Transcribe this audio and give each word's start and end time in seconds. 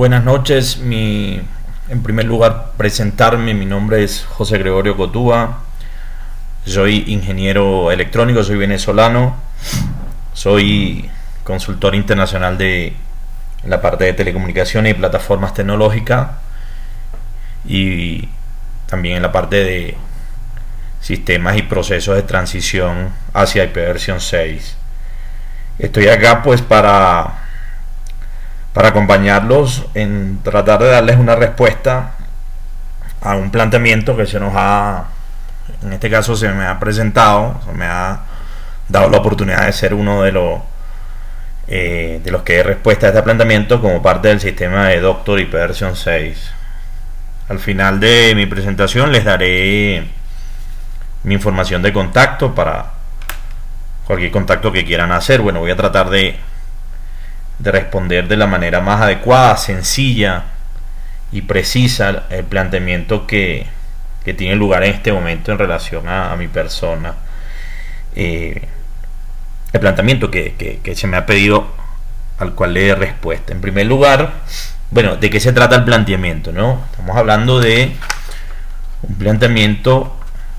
buenas 0.00 0.24
noches. 0.24 0.78
Mi, 0.78 1.42
en 1.90 2.02
primer 2.02 2.24
lugar, 2.24 2.72
presentarme. 2.78 3.52
Mi 3.52 3.66
nombre 3.66 4.02
es 4.02 4.24
José 4.24 4.56
Gregorio 4.56 4.96
Cotúa. 4.96 5.58
Soy 6.64 7.04
ingeniero 7.08 7.92
electrónico, 7.92 8.42
soy 8.42 8.56
venezolano. 8.56 9.36
Soy 10.32 11.10
consultor 11.44 11.94
internacional 11.94 12.56
de 12.56 12.94
la 13.66 13.82
parte 13.82 14.04
de 14.04 14.14
telecomunicaciones 14.14 14.92
y 14.92 14.94
plataformas 14.94 15.52
tecnológicas. 15.52 16.28
Y 17.66 18.26
también 18.86 19.16
en 19.16 19.22
la 19.22 19.32
parte 19.32 19.56
de 19.56 19.98
sistemas 21.02 21.58
y 21.58 21.62
procesos 21.62 22.16
de 22.16 22.22
transición 22.22 23.10
hacia 23.34 23.64
ipv 23.64 24.18
6. 24.18 24.76
Estoy 25.78 26.08
acá 26.08 26.42
pues 26.42 26.62
para 26.62 27.49
para 28.72 28.88
acompañarlos 28.88 29.86
en 29.94 30.40
tratar 30.42 30.80
de 30.80 30.88
darles 30.90 31.16
una 31.16 31.36
respuesta 31.36 32.12
a 33.20 33.34
un 33.34 33.50
planteamiento 33.50 34.16
que 34.16 34.26
se 34.26 34.40
nos 34.40 34.52
ha, 34.56 35.08
en 35.82 35.92
este 35.92 36.10
caso 36.10 36.36
se 36.36 36.48
me 36.48 36.66
ha 36.66 36.78
presentado, 36.78 37.60
se 37.64 37.72
me 37.72 37.84
ha 37.84 38.20
dado 38.88 39.10
la 39.10 39.18
oportunidad 39.18 39.66
de 39.66 39.72
ser 39.72 39.94
uno 39.94 40.22
de 40.22 40.32
los 40.32 40.60
eh, 41.72 42.20
de 42.24 42.30
los 42.32 42.42
que 42.42 42.54
dé 42.54 42.62
respuesta 42.64 43.06
a 43.06 43.10
este 43.10 43.22
planteamiento 43.22 43.80
como 43.80 44.02
parte 44.02 44.26
del 44.26 44.40
sistema 44.40 44.88
de 44.88 44.98
Doctor 44.98 45.38
y 45.38 45.44
versión 45.44 45.94
6. 45.94 46.52
Al 47.48 47.60
final 47.60 48.00
de 48.00 48.32
mi 48.34 48.46
presentación 48.46 49.12
les 49.12 49.24
daré 49.24 50.04
mi 51.22 51.34
información 51.34 51.80
de 51.82 51.92
contacto 51.92 52.56
para 52.56 52.86
cualquier 54.04 54.32
contacto 54.32 54.72
que 54.72 54.84
quieran 54.84 55.12
hacer. 55.12 55.42
Bueno, 55.42 55.60
voy 55.60 55.70
a 55.70 55.76
tratar 55.76 56.10
de 56.10 56.36
de 57.60 57.70
responder 57.70 58.26
de 58.26 58.36
la 58.36 58.46
manera 58.46 58.80
más 58.80 59.02
adecuada, 59.02 59.56
sencilla 59.56 60.44
y 61.30 61.42
precisa 61.42 62.24
el 62.30 62.44
planteamiento 62.44 63.26
que, 63.26 63.66
tiene 64.36 64.54
lugar 64.54 64.84
en 64.84 64.94
este 64.94 65.12
momento 65.12 65.50
en 65.50 65.58
relación 65.58 66.08
a, 66.08 66.34
mi 66.36 66.46
persona. 66.46 67.14
Eh, 68.14 68.68
el 69.72 69.80
planteamiento 69.80 70.30
que, 70.30 70.80
se 70.94 71.06
me 71.08 71.16
ha 71.16 71.26
pedido 71.26 71.66
al 72.38 72.54
cual 72.54 72.72
le 72.72 72.84
dé 72.84 72.94
respuesta. 72.94 73.52
En 73.52 73.60
primer 73.60 73.86
lugar, 73.86 74.32
bueno, 74.92 75.16
¿de 75.16 75.30
qué 75.30 75.40
se 75.40 75.52
trata 75.52 75.74
el 75.76 75.84
planteamiento? 75.84 76.52
¿no? 76.52 76.84
Estamos 76.92 77.16
hablando 77.16 77.58
de 77.58 77.92
un 79.02 79.14
planteamiento 79.16 80.16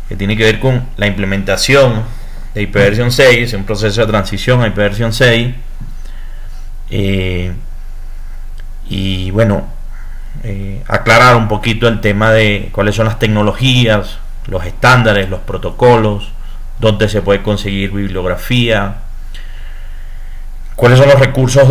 que 0.09 0.17
tiene 0.17 0.35
que 0.35 0.44
ver 0.44 0.59
con 0.59 0.85
la 0.97 1.07
implementación 1.07 2.03
de 2.53 2.63
ipv 2.63 3.09
6, 3.09 3.53
un 3.53 3.63
proceso 3.63 4.02
de 4.02 4.07
transición 4.07 4.61
a 4.61 4.67
ipv 4.67 5.13
6 5.13 5.55
eh, 6.92 7.53
y 8.89 9.31
bueno, 9.31 9.66
eh, 10.44 10.84
aclarar 10.88 11.38
un 11.38 11.47
poquito 11.47 11.88
el 11.88 12.02
tema 12.02 12.31
de 12.31 12.70
cuáles 12.73 12.95
son 12.95 13.06
las 13.06 13.17
tecnologías, 13.17 14.20
los 14.47 14.66
estándares, 14.66 15.30
los 15.30 15.39
protocolos, 15.39 16.31
dónde 16.80 17.08
se 17.08 17.22
puede 17.22 17.42
conseguir 17.42 17.92
bibliografía, 17.92 18.95
cuáles 20.75 21.00
son 21.00 21.08
los 21.08 21.19
recursos 21.19 21.69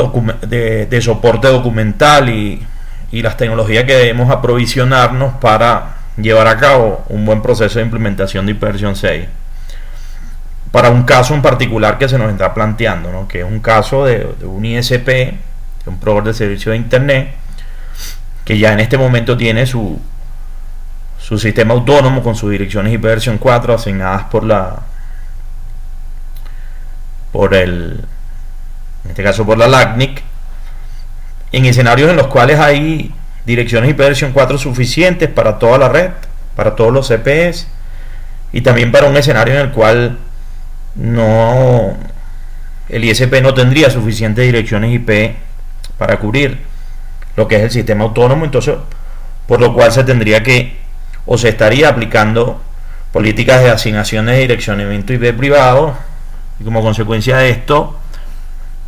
de, 0.48 1.00
soporte 1.02 1.48
documental 1.48 2.30
y, 2.30 2.66
las 3.12 3.36
tecnologías 3.36 3.84
que 3.84 3.94
debemos 3.96 4.30
aprovisionarnos 4.30 5.34
para 5.34 5.96
llevar 6.16 6.46
a 6.46 6.58
cabo 6.58 7.04
un 7.08 7.26
buen 7.26 7.42
proceso 7.42 7.80
de 7.80 7.84
implementación 7.84 8.46
de 8.46 8.52
ipv 8.52 8.94
6 8.94 9.26
para 10.72 10.90
un 10.90 11.02
caso 11.02 11.34
en 11.34 11.42
particular 11.42 11.98
que 11.98 12.08
se 12.08 12.18
nos 12.18 12.30
está 12.30 12.54
planteando, 12.54 13.10
¿no? 13.10 13.26
que 13.26 13.40
es 13.40 13.44
un 13.44 13.60
caso 13.60 14.04
de, 14.04 14.26
un 14.42 14.64
ISP, 14.64 15.06
de 15.06 15.38
un 15.86 15.98
proveedor 15.98 16.28
de 16.28 16.34
servicio 16.34 16.72
de 16.72 16.78
Internet, 16.78 17.34
que 18.44 18.58
ya 18.58 18.72
en 18.72 18.80
este 18.80 18.96
momento 18.96 19.36
tiene 19.36 19.66
su, 19.66 20.00
su 21.18 21.38
sistema 21.38 21.74
autónomo 21.74 22.22
con 22.22 22.36
sus 22.36 22.50
direcciones 22.50 22.92
ipv 22.92 23.38
4 23.38 23.74
asignadas 23.74 24.24
por 24.24 24.44
la 24.44 24.80
por 27.32 27.54
el 27.54 28.04
en 29.04 29.10
este 29.10 29.22
caso 29.22 29.46
por 29.46 29.56
la 29.56 29.68
LACNIC 29.68 30.22
en 31.52 31.66
escenarios 31.66 32.10
en 32.10 32.16
los 32.16 32.26
cuales 32.26 32.58
hay 32.58 33.14
direcciones 33.46 33.90
ipv 33.90 34.32
4 34.32 34.58
suficientes 34.58 35.28
para 35.28 35.58
toda 35.58 35.78
la 35.78 35.88
red 35.88 36.10
para 36.56 36.74
todos 36.74 36.92
los 36.92 37.08
CPS 37.08 37.68
y 38.52 38.62
también 38.62 38.90
para 38.90 39.06
un 39.06 39.16
escenario 39.16 39.54
en 39.54 39.60
el 39.60 39.70
cual 39.70 40.18
no 40.94 41.96
el 42.88 43.04
ISP 43.04 43.40
no 43.40 43.54
tendría 43.54 43.88
suficientes 43.90 44.44
direcciones 44.44 44.92
IP 44.92 45.36
para 45.96 46.18
cubrir 46.18 46.58
lo 47.36 47.46
que 47.46 47.56
es 47.56 47.62
el 47.62 47.70
sistema 47.70 48.04
autónomo, 48.04 48.44
entonces 48.44 48.74
por 49.46 49.60
lo 49.60 49.72
cual 49.72 49.92
se 49.92 50.04
tendría 50.04 50.42
que 50.42 50.78
o 51.26 51.38
se 51.38 51.50
estaría 51.50 51.88
aplicando 51.88 52.60
políticas 53.12 53.62
de 53.62 53.70
asignación 53.70 54.26
de 54.26 54.38
direccionamiento 54.38 55.12
IP 55.12 55.36
privado 55.36 55.94
y 56.58 56.64
como 56.64 56.82
consecuencia 56.82 57.38
de 57.38 57.50
esto 57.50 57.96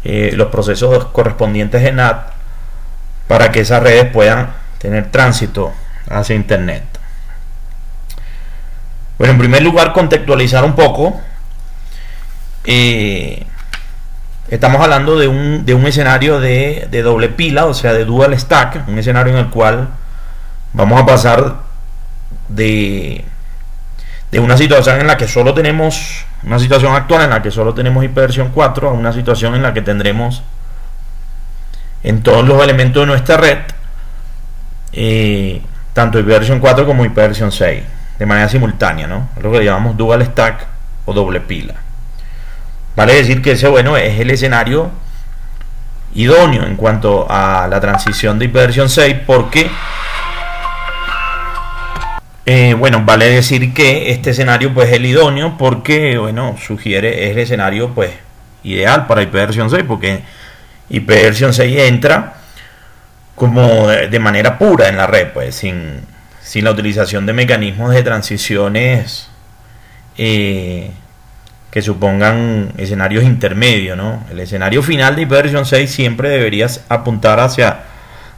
eh, 0.05 0.33
los 0.35 0.49
procesos 0.49 1.07
correspondientes 1.07 1.83
en 1.85 1.97
NAT 1.97 2.33
para 3.29 3.53
que 3.53 3.61
esas 3.61 3.83
redes 3.83 4.11
puedan 4.13 4.51
tener 4.79 5.11
tránsito 5.11 5.73
hacia 6.09 6.35
Internet. 6.35 6.83
Bueno, 9.17 9.35
en 9.35 9.39
primer 9.39 9.63
lugar, 9.63 9.93
contextualizar 9.93 10.65
un 10.65 10.75
poco 10.75 11.21
eh, 12.65 13.47
estamos 14.49 14.81
hablando 14.81 15.19
de 15.19 15.29
un, 15.29 15.65
de 15.65 15.75
un 15.75 15.87
escenario 15.87 16.41
de, 16.41 16.89
doble 17.03 17.29
pila, 17.29 17.67
o 17.67 17.75
sea, 17.75 17.93
de 17.93 18.05
dual 18.05 18.39
stack, 18.39 18.87
un 18.89 18.99
escenario 18.99 19.33
en 19.33 19.39
el 19.39 19.51
cual 19.51 19.89
vamos 20.73 21.01
a 21.01 21.07
pasar 21.07 21.57
de, 22.49 23.25
de 24.31 24.41
una 24.41 24.57
situación 24.57 25.01
en 25.01 25.07
la 25.07 25.17
que 25.17 25.27
solo 25.27 25.55
tenemos, 25.55 26.25
una 26.45 26.59
situación 26.59 26.95
actual 26.95 27.23
en 27.23 27.31
la 27.31 27.43
que 27.43 27.51
solo 27.51 27.75
tenemos 27.75 28.05
ipv 28.05 28.51
4, 28.53 28.89
a 28.89 28.93
una 28.93 29.13
situación 29.13 29.55
en 29.55 29.63
la 29.63 29.73
que 29.73 29.83
tendremos 29.83 30.43
en 32.03 32.23
todos 32.23 32.47
los 32.47 32.63
elementos 32.63 33.03
de 33.03 33.07
nuestra 33.07 33.37
red, 33.37 33.59
eh, 34.93 35.63
tanto 35.93 36.19
ipv 36.19 36.61
4 36.61 36.87
como 36.87 37.05
ipv 37.05 37.51
6, 37.51 37.83
de 38.19 38.27
manera 38.27 38.49
simultánea, 38.49 39.07
¿no? 39.07 39.31
Lo 39.41 39.51
que 39.51 39.65
llamamos 39.65 39.97
dual 39.97 40.25
stack 40.25 40.67
o 41.07 41.13
doble 41.13 41.41
pila. 41.41 41.75
Vale 42.95 43.15
decir 43.15 43.41
que 43.41 43.53
ese, 43.53 43.69
bueno, 43.69 43.97
es 43.97 44.21
el 44.21 44.31
escenario 44.31 44.91
idóneo 46.15 46.65
en 46.65 46.77
cuanto 46.77 47.27
a 47.29 47.67
la 47.69 47.81
transición 47.81 48.39
de 48.39 48.47
ipv 48.47 48.89
6 48.89 49.17
porque 49.27 49.71
eh, 52.45 52.75
bueno, 52.75 53.03
vale 53.05 53.29
decir 53.29 53.73
que 53.73 54.11
este 54.11 54.31
escenario 54.31 54.75
pues 54.75 54.91
es 54.91 54.97
el 54.97 55.07
idóneo 55.07 55.57
porque 55.57 56.19
bueno, 56.19 56.57
sugiere 56.61 57.27
es 57.27 57.33
el 57.33 57.39
escenario 57.39 57.95
pues 57.95 58.11
ideal 58.63 59.07
para 59.07 59.23
ipv 59.23 59.71
6 59.71 59.85
porque 59.87 60.23
ipv 60.91 61.53
6 61.53 61.79
entra 61.81 62.35
como 63.35 63.89
de, 63.89 64.19
manera 64.19 64.59
pura 64.59 64.89
en 64.89 64.99
la 64.99 65.07
red 65.07 65.29
pues 65.33 65.55
sin, 65.55 66.01
sin 66.43 66.65
la 66.65 66.73
utilización 66.73 67.25
de 67.25 67.33
mecanismos 67.33 67.95
de 67.95 68.03
transiciones 68.03 69.31
eh, 70.19 70.91
que 71.73 71.81
supongan 71.81 72.75
escenarios 72.77 73.25
intermedios, 73.25 73.97
¿no? 73.97 74.23
El 74.31 74.41
escenario 74.41 74.83
final 74.83 75.17
de 75.17 75.23
ipv 75.23 75.65
6 75.65 75.91
siempre 75.91 76.29
deberías 76.29 76.85
apuntar 76.91 77.41
hacia, 77.41 77.85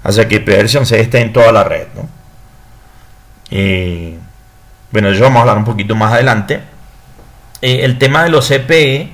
hacia 0.04 0.28
que 0.28 0.36
ipv 0.36 0.68
6 0.68 0.92
esté 0.92 1.20
en 1.20 1.32
toda 1.32 1.50
la 1.50 1.64
red, 1.64 1.88
¿no? 1.96 2.08
Eh, 3.50 4.16
bueno, 4.92 5.08
eso 5.08 5.24
vamos 5.24 5.38
a 5.38 5.40
hablar 5.40 5.58
un 5.58 5.64
poquito 5.64 5.96
más 5.96 6.12
adelante. 6.12 6.60
Eh, 7.60 7.80
el 7.82 7.98
tema 7.98 8.22
de 8.22 8.30
los 8.30 8.46
CPE, 8.46 9.10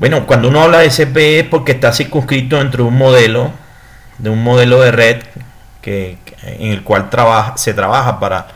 bueno, 0.00 0.26
cuando 0.26 0.48
uno 0.48 0.60
habla 0.60 0.80
de 0.80 0.90
CPE 0.90 1.38
es 1.38 1.46
porque 1.46 1.70
está 1.70 1.92
circunscrito 1.92 2.58
dentro 2.58 2.82
de 2.82 2.88
un 2.88 2.98
modelo, 2.98 3.52
de 4.18 4.30
un 4.30 4.42
modelo 4.42 4.80
de 4.80 4.90
red 4.90 5.22
que, 5.80 6.18
en 6.42 6.72
el 6.72 6.82
cual 6.82 7.08
se 7.54 7.72
trabaja 7.72 8.18
para 8.18 8.48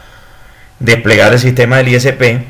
desplegar 0.81 1.33
el 1.33 1.39
sistema 1.39 1.77
del 1.77 1.89
ISP 1.89 2.43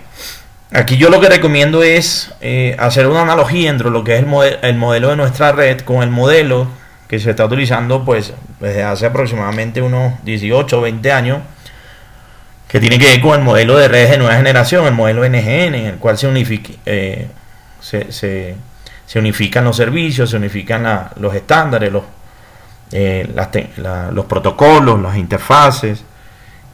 Aquí 0.75 0.97
yo 0.97 1.09
lo 1.09 1.21
que 1.21 1.29
recomiendo 1.29 1.85
es 1.85 2.33
eh, 2.41 2.75
hacer 2.81 3.07
una 3.07 3.23
analogía 3.23 3.71
entre 3.71 3.91
lo 3.91 4.03
que 4.03 4.17
es 4.17 4.25
el, 4.63 4.77
modelo 4.77 5.11
de 5.11 5.17
nuestra 5.17 5.53
red 5.53 5.83
con 5.83 6.03
el 6.03 6.11
modelo 6.11 6.67
que 7.07 7.21
se 7.21 7.31
está 7.31 7.45
utilizando 7.45 8.05
pues 8.05 8.35
desde 8.59 8.83
hace 8.83 9.07
aproximadamente 9.07 9.81
unos 9.81 10.15
18 10.25 10.77
o 10.77 10.81
20 10.81 11.13
años 11.13 11.39
que 12.67 12.81
tiene 12.81 12.99
que 12.99 13.05
ver 13.05 13.21
con 13.21 13.39
el 13.39 13.45
modelo 13.45 13.79
de 13.79 13.87
redes 13.87 14.11
de 14.11 14.19
nueva 14.19 14.35
generación, 14.35 14.85
el 14.87 14.95
modelo 14.95 15.25
NGN, 15.25 15.75
en 15.77 15.87
el 15.87 15.95
cual 15.99 16.19
se, 16.19 16.29
eh, 16.87 17.29
se, 18.11 19.19
unifican 19.21 19.63
los 19.63 19.77
servicios, 19.77 20.31
se 20.31 20.37
unifican 20.37 21.09
los 21.21 21.37
estándares, 21.37 21.93
eh, 22.91 23.33
los 24.11 24.25
protocolos, 24.25 25.01
las 25.01 25.17
interfaces, 25.17 26.03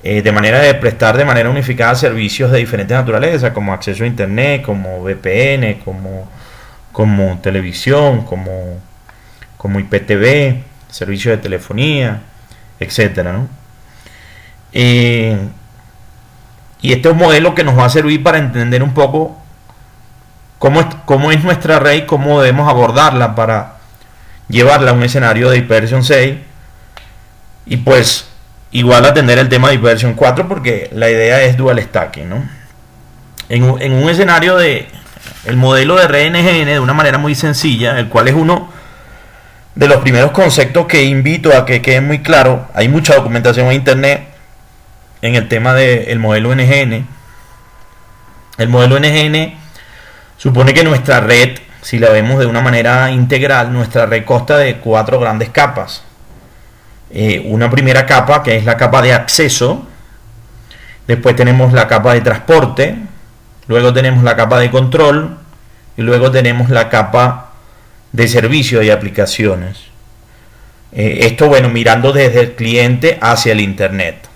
eh, 0.03 0.23
de 0.23 0.33
manera 0.33 0.61
de 0.61 0.75
prestar 0.75 1.17
de 1.17 1.25
manera 1.25 1.51
unificada 1.51 1.95
servicios 1.95 2.51
de 2.51 2.59
diferentes 2.59 2.97
naturaleza, 2.97 3.53
como 3.53 3.75
acceso 3.75 4.05
a 4.05 4.07
Internet, 4.07 4.63
como 4.63 5.03
VPN, 5.03 5.81
como, 5.85 6.29
como 6.93 7.39
televisión, 7.43 8.25
como, 8.25 8.79
como 9.59 9.79
IPTV, 9.79 10.63
servicios 10.89 11.37
de 11.37 11.43
telefonía, 11.43 12.23
etcétera, 12.79 13.33
¿no? 13.33 13.49
Eh, 14.73 15.37
y 16.81 16.93
este 16.93 17.09
es 17.09 17.13
un 17.13 17.21
modelo 17.21 17.55
que 17.55 17.65
nos 17.65 17.79
va 17.79 17.85
a 17.85 17.91
servir 17.91 18.23
para 18.23 18.39
entender 18.39 18.83
un 18.83 18.95
poco 18.95 19.37
cómo 20.59 20.81
es, 20.81 20.87
cómo 21.05 21.31
es 21.31 21.45
nuestra 21.45 21.79
red 21.79 22.05
y 22.05 22.07
cómo 22.07 22.41
debemos 22.41 22.69
abordarla 22.69 23.35
para 23.35 23.77
llevarla 24.49 24.93
a 24.93 24.95
un 24.95 25.03
escenario 25.03 25.51
de 25.51 25.59
Hyperversion 25.59 26.03
6 26.03 26.37
y 27.67 27.77
pues 27.79 28.30
igual 28.73 29.05
atender 29.05 29.39
el 29.39 29.49
tema 29.49 29.69
de 29.69 29.75
Hyperversion 29.75 30.15
4 30.15 30.49
porque 30.49 30.91
la 30.93 31.11
idea 31.11 31.43
es 31.43 31.57
dual 31.57 31.81
stacking, 31.81 32.29
¿no? 32.29 32.49
En 33.49 33.65
un, 33.65 33.83
en 33.83 33.93
un 33.93 34.09
escenario 34.09 34.57
de 34.57 34.89
el 35.45 35.57
modelo 35.57 35.97
de 35.97 36.07
red 36.07 36.31
NGN 36.31 36.67
de 36.67 36.81
una 36.81 36.95
manera 36.95 37.19
muy 37.19 37.35
sencilla, 37.35 37.99
el 37.99 38.09
cual 38.09 38.29
es 38.29 38.35
uno 38.35 38.71
de 39.75 39.89
los 39.89 39.99
primeros 39.99 40.33
conceptos 40.33 40.87
que 40.87 41.05
invito 41.05 41.57
a 41.57 41.65
que 41.65 41.83
quede 41.83 42.01
muy 42.01 42.21
claro. 42.21 42.69
Hay 42.75 42.89
mucha 42.89 43.15
documentación 43.15 43.67
en 43.67 43.73
internet 43.73 44.29
en 45.23 45.35
el 45.35 45.49
tema 45.49 45.75
del 45.75 46.19
modelo 46.19 46.55
NGN. 46.55 47.07
El 48.59 48.69
modelo 48.69 48.99
NGN 48.99 49.55
supone 50.37 50.75
que 50.75 50.85
nuestra 50.85 51.21
red, 51.21 51.59
si 51.83 51.99
la 51.99 52.11
vemos 52.11 52.39
de 52.39 52.47
una 52.47 52.61
manera 52.61 53.11
integral, 53.11 53.73
nuestra 53.73 54.07
red 54.07 54.25
consta 54.25 54.59
de 54.59 54.77
cuatro 54.77 55.19
grandes 55.19 55.49
capas. 55.51 56.05
Eh, 57.13 57.43
una 57.47 57.71
primera 57.71 58.07
capa 58.07 58.43
que 58.43 58.57
es 58.57 58.65
la 58.65 58.77
capa 58.77 59.03
de 59.03 59.13
acceso, 59.13 59.87
después 61.07 61.35
tenemos 61.35 61.73
la 61.73 61.89
capa 61.89 62.15
de 62.15 62.21
transporte, 62.21 62.97
luego 63.67 63.93
tenemos 63.93 64.23
la 64.23 64.37
capa 64.37 64.61
de 64.61 64.71
control 64.71 65.39
y 65.97 66.03
luego 66.03 66.31
tenemos 66.31 66.71
la 66.71 66.89
capa 66.89 67.51
de 68.13 68.29
servicio 68.29 68.83
y 68.83 68.91
aplicaciones. 68.91 69.79
Eh, 70.93 71.21
esto, 71.23 71.49
bueno, 71.49 71.69
mirando 71.69 72.13
desde 72.13 72.41
el 72.41 72.53
cliente 72.55 73.19
hacia 73.21 73.53
el 73.53 73.61
Internet. 73.61 74.29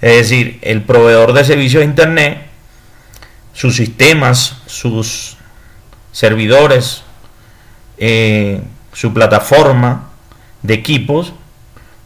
Es 0.00 0.28
decir, 0.28 0.58
el 0.62 0.82
proveedor 0.82 1.32
de 1.32 1.44
servicios 1.44 1.80
de 1.80 1.86
Internet, 1.86 2.38
sus 3.52 3.76
sistemas, 3.76 4.58
sus 4.66 5.36
servidores, 6.12 7.02
eh, 7.98 8.60
su 8.92 9.14
plataforma 9.14 10.10
de 10.62 10.74
equipos, 10.74 11.32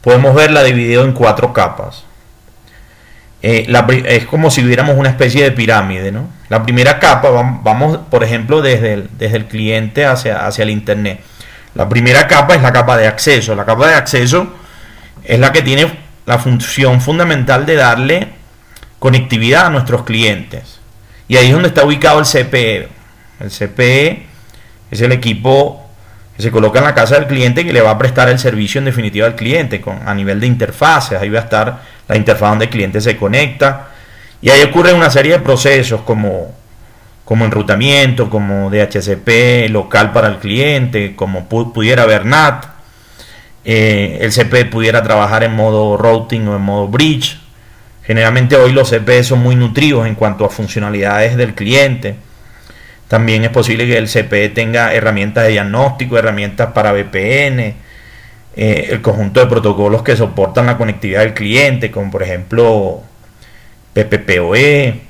podemos 0.01 0.35
verla 0.35 0.63
dividido 0.63 1.03
en 1.03 1.13
cuatro 1.13 1.53
capas. 1.53 2.05
Eh, 3.41 3.71
es 4.05 4.25
como 4.25 4.51
si 4.51 4.61
viéramos 4.61 4.97
una 4.97 5.09
especie 5.09 5.43
de 5.43 5.51
pirámide. 5.51 6.11
¿no? 6.11 6.29
La 6.49 6.63
primera 6.63 6.99
capa, 6.99 7.29
vamos, 7.29 7.99
por 8.09 8.23
ejemplo, 8.23 8.61
desde 8.61 8.93
el, 8.93 9.09
desde 9.17 9.37
el 9.37 9.45
cliente 9.45 10.05
hacia, 10.05 10.45
hacia 10.45 10.63
el 10.63 10.69
Internet. 10.69 11.21
La 11.75 11.87
primera 11.87 12.27
capa 12.27 12.55
es 12.55 12.61
la 12.61 12.73
capa 12.73 12.97
de 12.97 13.07
acceso. 13.07 13.55
La 13.55 13.65
capa 13.65 13.87
de 13.87 13.95
acceso 13.95 14.53
es 15.23 15.39
la 15.39 15.51
que 15.51 15.61
tiene 15.61 15.91
la 16.25 16.37
función 16.37 17.01
fundamental 17.01 17.65
de 17.65 17.75
darle 17.75 18.27
conectividad 18.99 19.67
a 19.67 19.69
nuestros 19.69 20.03
clientes. 20.03 20.79
Y 21.27 21.37
ahí 21.37 21.47
es 21.47 21.53
donde 21.53 21.69
está 21.69 21.85
ubicado 21.85 22.19
el 22.19 22.25
CPE. 22.25 22.89
El 23.39 23.49
CPE 23.49 24.25
es 24.91 25.01
el 25.01 25.11
equipo 25.11 25.78
se 26.41 26.51
coloca 26.51 26.79
en 26.79 26.85
la 26.85 26.95
casa 26.95 27.15
del 27.15 27.27
cliente 27.27 27.65
que 27.65 27.73
le 27.73 27.81
va 27.81 27.91
a 27.91 27.97
prestar 27.97 28.29
el 28.29 28.39
servicio 28.39 28.79
en 28.79 28.85
definitiva 28.85 29.27
al 29.27 29.35
cliente 29.35 29.81
con, 29.81 29.99
a 30.07 30.13
nivel 30.13 30.39
de 30.39 30.47
interfaces. 30.47 31.19
Ahí 31.19 31.29
va 31.29 31.39
a 31.39 31.43
estar 31.43 31.81
la 32.07 32.15
interfaz 32.15 32.49
donde 32.49 32.65
el 32.65 32.71
cliente 32.71 33.01
se 33.01 33.17
conecta. 33.17 33.89
Y 34.41 34.49
ahí 34.49 34.61
ocurre 34.63 34.93
una 34.93 35.09
serie 35.09 35.33
de 35.33 35.39
procesos 35.39 36.01
como, 36.01 36.55
como 37.25 37.45
enrutamiento, 37.45 38.29
como 38.29 38.69
DHCP 38.69 39.69
local 39.69 40.13
para 40.13 40.27
el 40.27 40.37
cliente, 40.37 41.15
como 41.15 41.47
pudiera 41.47 42.03
haber 42.03 42.25
NAT 42.25 42.79
eh, 43.65 44.17
el 44.21 44.31
CP 44.31 44.65
pudiera 44.65 45.03
trabajar 45.03 45.43
en 45.43 45.53
modo 45.53 45.97
routing 45.97 46.47
o 46.47 46.55
en 46.55 46.61
modo 46.61 46.87
bridge. 46.87 47.39
Generalmente 48.03 48.55
hoy 48.55 48.71
los 48.71 48.89
CP 48.89 49.23
son 49.23 49.39
muy 49.39 49.55
nutridos 49.55 50.07
en 50.07 50.15
cuanto 50.15 50.45
a 50.45 50.49
funcionalidades 50.49 51.37
del 51.37 51.53
cliente. 51.53 52.15
También 53.09 53.43
es 53.43 53.49
posible 53.49 53.87
que 53.87 53.97
el 53.97 54.07
CP 54.07 54.49
tenga 54.49 54.93
herramientas 54.93 55.43
de 55.43 55.49
diagnóstico, 55.49 56.17
herramientas 56.17 56.73
para 56.73 56.93
VPN, 56.93 57.59
eh, 58.55 58.87
el 58.91 59.01
conjunto 59.01 59.39
de 59.39 59.47
protocolos 59.47 60.03
que 60.03 60.15
soportan 60.15 60.67
la 60.67 60.77
conectividad 60.77 61.21
del 61.21 61.33
cliente, 61.33 61.89
como 61.89 62.11
por 62.11 62.21
ejemplo 62.21 63.01
PPPoE 63.93 65.01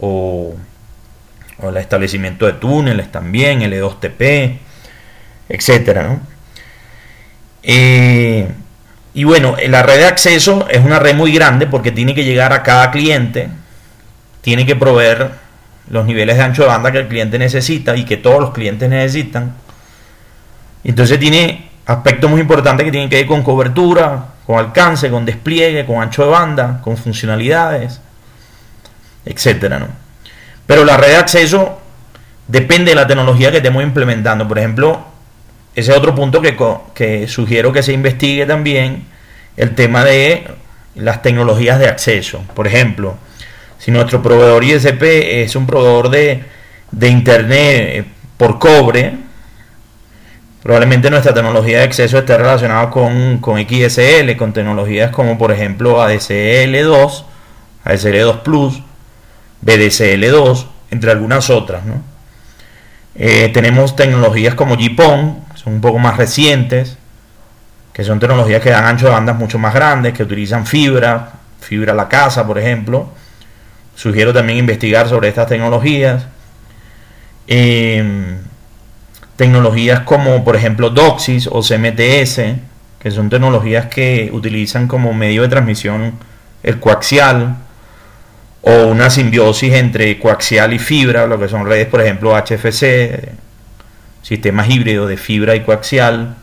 o, 0.00 0.54
o 1.58 1.68
el 1.68 1.76
establecimiento 1.76 2.44
de 2.44 2.54
túneles 2.54 3.12
también, 3.12 3.60
L2TP, 3.60 4.58
etcétera, 5.48 6.02
¿no? 6.02 6.20
Eh, 7.62 8.48
y 9.14 9.22
bueno, 9.22 9.54
la 9.68 9.84
red 9.84 9.98
de 9.98 10.06
acceso 10.06 10.66
es 10.68 10.84
una 10.84 10.98
red 10.98 11.14
muy 11.14 11.32
grande 11.32 11.68
porque 11.68 11.92
tiene 11.92 12.16
que 12.16 12.24
llegar 12.24 12.52
a 12.52 12.64
cada 12.64 12.90
cliente, 12.90 13.48
tiene 14.40 14.66
que 14.66 14.74
proveer 14.74 15.41
los 15.92 16.06
niveles 16.06 16.38
de 16.38 16.42
ancho 16.42 16.62
de 16.62 16.68
banda 16.68 16.90
que 16.90 16.98
el 16.98 17.06
cliente 17.06 17.38
necesita 17.38 17.94
y 17.94 18.06
que 18.06 18.16
todos 18.16 18.40
los 18.40 18.52
clientes 18.52 18.88
necesitan. 18.88 19.52
Entonces 20.82 21.20
tiene 21.20 21.68
aspectos 21.84 22.30
muy 22.30 22.40
importantes 22.40 22.86
que 22.86 22.90
tienen 22.90 23.10
que 23.10 23.16
ver 23.16 23.26
con 23.26 23.42
cobertura, 23.42 24.24
con 24.46 24.58
alcance, 24.58 25.10
con 25.10 25.26
despliegue, 25.26 25.84
con 25.84 26.02
ancho 26.02 26.24
de 26.24 26.30
banda, 26.30 26.80
con 26.82 26.96
funcionalidades, 26.96 28.00
etcétera, 29.26 29.78
¿no? 29.78 29.88
Pero 30.66 30.86
la 30.86 30.96
red 30.96 31.08
de 31.08 31.16
acceso 31.16 31.78
depende 32.48 32.92
de 32.92 32.94
la 32.94 33.06
tecnología 33.06 33.50
que 33.50 33.58
estemos 33.58 33.82
implementando. 33.82 34.48
Por 34.48 34.58
ejemplo, 34.58 35.04
ese 35.74 35.92
es 35.92 35.98
otro 35.98 36.14
punto 36.14 36.40
que, 36.40 36.56
que 36.94 37.28
sugiero 37.28 37.70
que 37.70 37.82
se 37.82 37.92
investigue 37.92 38.46
también, 38.46 39.04
el 39.58 39.74
tema 39.74 40.04
de 40.04 40.46
las 40.94 41.20
tecnologías 41.20 41.78
de 41.78 41.88
acceso. 41.88 42.42
Por 42.54 42.66
ejemplo, 42.66 43.18
si 43.82 43.90
nuestro 43.90 44.22
proveedor 44.22 44.62
ISP 44.62 45.02
es 45.42 45.56
un 45.56 45.66
proveedor 45.66 46.08
de, 46.08 46.44
Internet 47.00 47.80
eh, 47.80 48.04
por 48.36 48.60
cobre, 48.60 49.16
probablemente 50.62 51.10
nuestra 51.10 51.34
tecnología 51.34 51.78
de 51.78 51.84
acceso 51.84 52.16
esté 52.16 52.38
relacionada 52.38 52.90
con, 52.90 53.38
con 53.38 53.58
XSL, 53.58 54.36
con 54.36 54.52
tecnologías 54.52 55.10
como 55.10 55.36
por 55.36 55.50
ejemplo 55.50 56.00
ADSL2, 56.00 57.24
ADSL2 57.84 58.42
Plus, 58.42 58.80
BDSL2, 59.66 60.66
entre 60.92 61.10
algunas 61.10 61.50
otras. 61.50 61.82
Eh, 63.16 63.50
tenemos 63.52 63.96
tecnologías 63.96 64.54
como 64.54 64.76
GPON, 64.76 65.44
son 65.56 65.72
un 65.72 65.80
poco 65.80 65.98
más 65.98 66.16
recientes, 66.18 66.98
que 67.92 68.04
son 68.04 68.20
tecnologías 68.20 68.62
que 68.62 68.70
dan 68.70 68.84
ancho 68.84 69.06
de 69.06 69.12
bandas 69.12 69.36
mucho 69.36 69.58
más 69.58 69.74
grandes, 69.74 70.12
que 70.12 70.22
utilizan 70.22 70.66
fibra, 70.68 71.32
fibra 71.58 71.94
a 71.94 71.96
la 71.96 72.08
casa, 72.08 72.46
por 72.46 72.60
ejemplo. 72.60 73.20
Sugiero 73.94 74.32
también 74.32 74.58
investigar 74.58 75.08
sobre 75.08 75.28
estas 75.28 75.48
tecnologías. 75.48 76.26
Em, 77.46 78.38
tecnologías 79.36 80.00
como, 80.00 80.44
por 80.44 80.56
ejemplo, 80.56 80.90
DOCSIS 80.90 81.48
o 81.50 81.62
CMTS, 81.62 82.56
que 82.98 83.10
son 83.10 83.28
tecnologías 83.28 83.86
que 83.86 84.30
utilizan 84.32 84.86
como 84.86 85.12
medio 85.12 85.42
de 85.42 85.48
transmisión 85.48 86.14
el 86.62 86.78
coaxial 86.78 87.56
o 88.62 88.86
una 88.86 89.10
simbiosis 89.10 89.74
entre 89.74 90.18
coaxial 90.18 90.72
y 90.72 90.78
fibra, 90.78 91.26
lo 91.26 91.38
que 91.38 91.48
son 91.48 91.66
redes, 91.66 91.88
por 91.88 92.00
ejemplo, 92.00 92.36
HFC, 92.36 93.32
sistemas 94.22 94.70
híbridos 94.70 95.08
de 95.08 95.16
fibra 95.16 95.56
y 95.56 95.60
coaxial. 95.60 96.36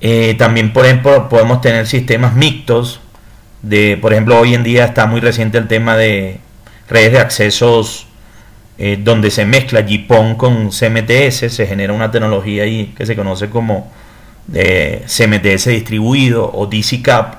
Eh, 0.00 0.36
también 0.38 0.72
por 0.72 0.86
ejemplo, 0.86 1.28
podemos 1.28 1.60
tener 1.60 1.86
sistemas 1.88 2.34
mixtos. 2.34 3.00
De, 3.62 3.98
por 4.00 4.12
ejemplo, 4.12 4.38
hoy 4.38 4.54
en 4.54 4.62
día 4.62 4.84
está 4.84 5.06
muy 5.06 5.20
reciente 5.20 5.58
el 5.58 5.66
tema 5.66 5.96
de 5.96 6.38
redes 6.88 7.12
de 7.12 7.18
accesos 7.18 8.06
eh, 8.78 8.96
donde 9.02 9.30
se 9.30 9.44
mezcla 9.44 9.82
GPON 9.82 10.36
con 10.36 10.70
CMTS, 10.70 11.52
se 11.52 11.66
genera 11.66 11.92
una 11.92 12.10
tecnología 12.10 12.62
ahí 12.62 12.94
que 12.96 13.04
se 13.06 13.16
conoce 13.16 13.50
como 13.50 13.90
de 14.46 15.02
CMTS 15.06 15.66
distribuido 15.66 16.48
o 16.52 16.66
DCCAP. 16.66 17.34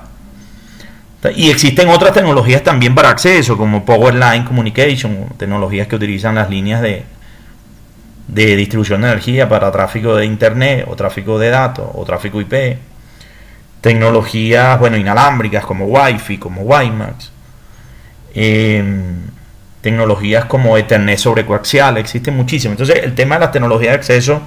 Y 1.36 1.50
existen 1.50 1.88
otras 1.88 2.12
tecnologías 2.14 2.62
también 2.62 2.94
para 2.94 3.10
acceso, 3.10 3.56
como 3.56 3.84
Power 3.84 4.14
Line 4.14 4.44
Communication, 4.44 5.28
tecnologías 5.36 5.86
que 5.86 5.96
utilizan 5.96 6.34
las 6.34 6.48
líneas 6.48 6.80
de, 6.80 7.04
de 8.28 8.56
distribución 8.56 9.02
de 9.02 9.08
energía 9.08 9.48
para 9.48 9.70
tráfico 9.70 10.14
de 10.16 10.24
internet 10.24 10.86
o 10.88 10.96
tráfico 10.96 11.38
de 11.38 11.50
datos 11.50 11.88
o 11.94 12.04
tráfico 12.04 12.40
IP, 12.40 12.78
tecnologías 13.80 14.78
bueno 14.78 14.96
inalámbricas 14.96 15.64
como 15.64 15.86
Wi-Fi, 15.86 16.38
como 16.38 16.62
WiMAX, 16.62 17.30
em, 18.34 19.16
tecnologías 19.80 20.44
como 20.44 20.76
Ethernet 20.76 21.18
sobre 21.18 21.46
coaxial, 21.46 21.96
existen 21.96 22.36
muchísimas. 22.36 22.78
Entonces 22.78 23.04
el 23.04 23.14
tema 23.14 23.36
de 23.36 23.40
las 23.40 23.52
tecnologías 23.52 23.92
de 23.92 23.96
acceso 23.96 24.42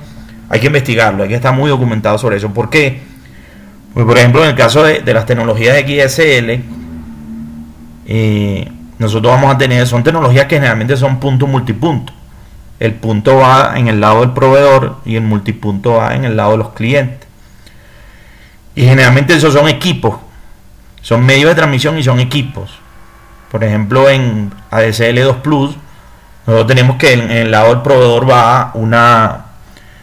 hay 0.50 0.60
que 0.60 0.68
investigarlo, 0.68 1.24
hay 1.24 1.30
que 1.30 1.36
estar 1.36 1.54
muy 1.54 1.70
documentado 1.70 2.18
sobre 2.18 2.38
eso. 2.38 2.54
¿Por 2.54 2.70
qué? 2.70 3.02
Pues, 3.94 4.06
por 4.06 4.18
ejemplo 4.18 4.44
en 4.44 4.50
el 4.50 4.56
caso 4.56 4.84
de, 4.84 5.02
las 5.14 5.26
tecnologías 5.26 5.76
de 5.76 6.08
XSL, 6.08 6.64
eh, 8.06 8.72
nosotros 9.00 9.34
vamos 9.34 9.54
a 9.54 9.58
tener, 9.58 9.86
son 9.88 10.04
tecnologías 10.04 10.46
que 10.46 10.56
generalmente 10.56 10.98
son 10.98 11.20
punto 11.20 11.48
multipunto 11.48 12.14
el 12.84 12.96
punto 12.96 13.38
va 13.38 13.76
en 13.78 13.88
el 13.88 14.02
lado 14.02 14.20
del 14.20 14.32
proveedor 14.32 14.98
y 15.06 15.16
el 15.16 15.22
multipunto 15.22 15.94
va 15.94 16.16
en 16.16 16.26
el 16.26 16.36
lado 16.36 16.52
de 16.52 16.58
los 16.58 16.70
clientes. 16.72 17.23
Y 18.76 18.84
generalmente 18.84 19.36
esos 19.36 19.54
son 19.54 19.68
equipos, 19.68 20.16
son 21.02 21.26
medios 21.26 21.50
de 21.50 21.56
transmisión 21.56 21.98
y 21.98 22.04
son 22.04 22.20
equipos. 22.20 22.72
Por 23.52 23.64
ejemplo, 23.64 24.10
en 24.10 24.52
ADSL 24.72 25.22
2 25.22 25.38
Plus, 25.38 25.76
nosotros 26.48 26.68
tenemos 26.68 26.98
que 26.98 27.14
en, 27.14 27.30
el 27.30 27.52
lado 27.52 27.70
del 27.70 27.82
proveedor 27.82 28.30
va 28.30 28.72
una, 28.74 29.46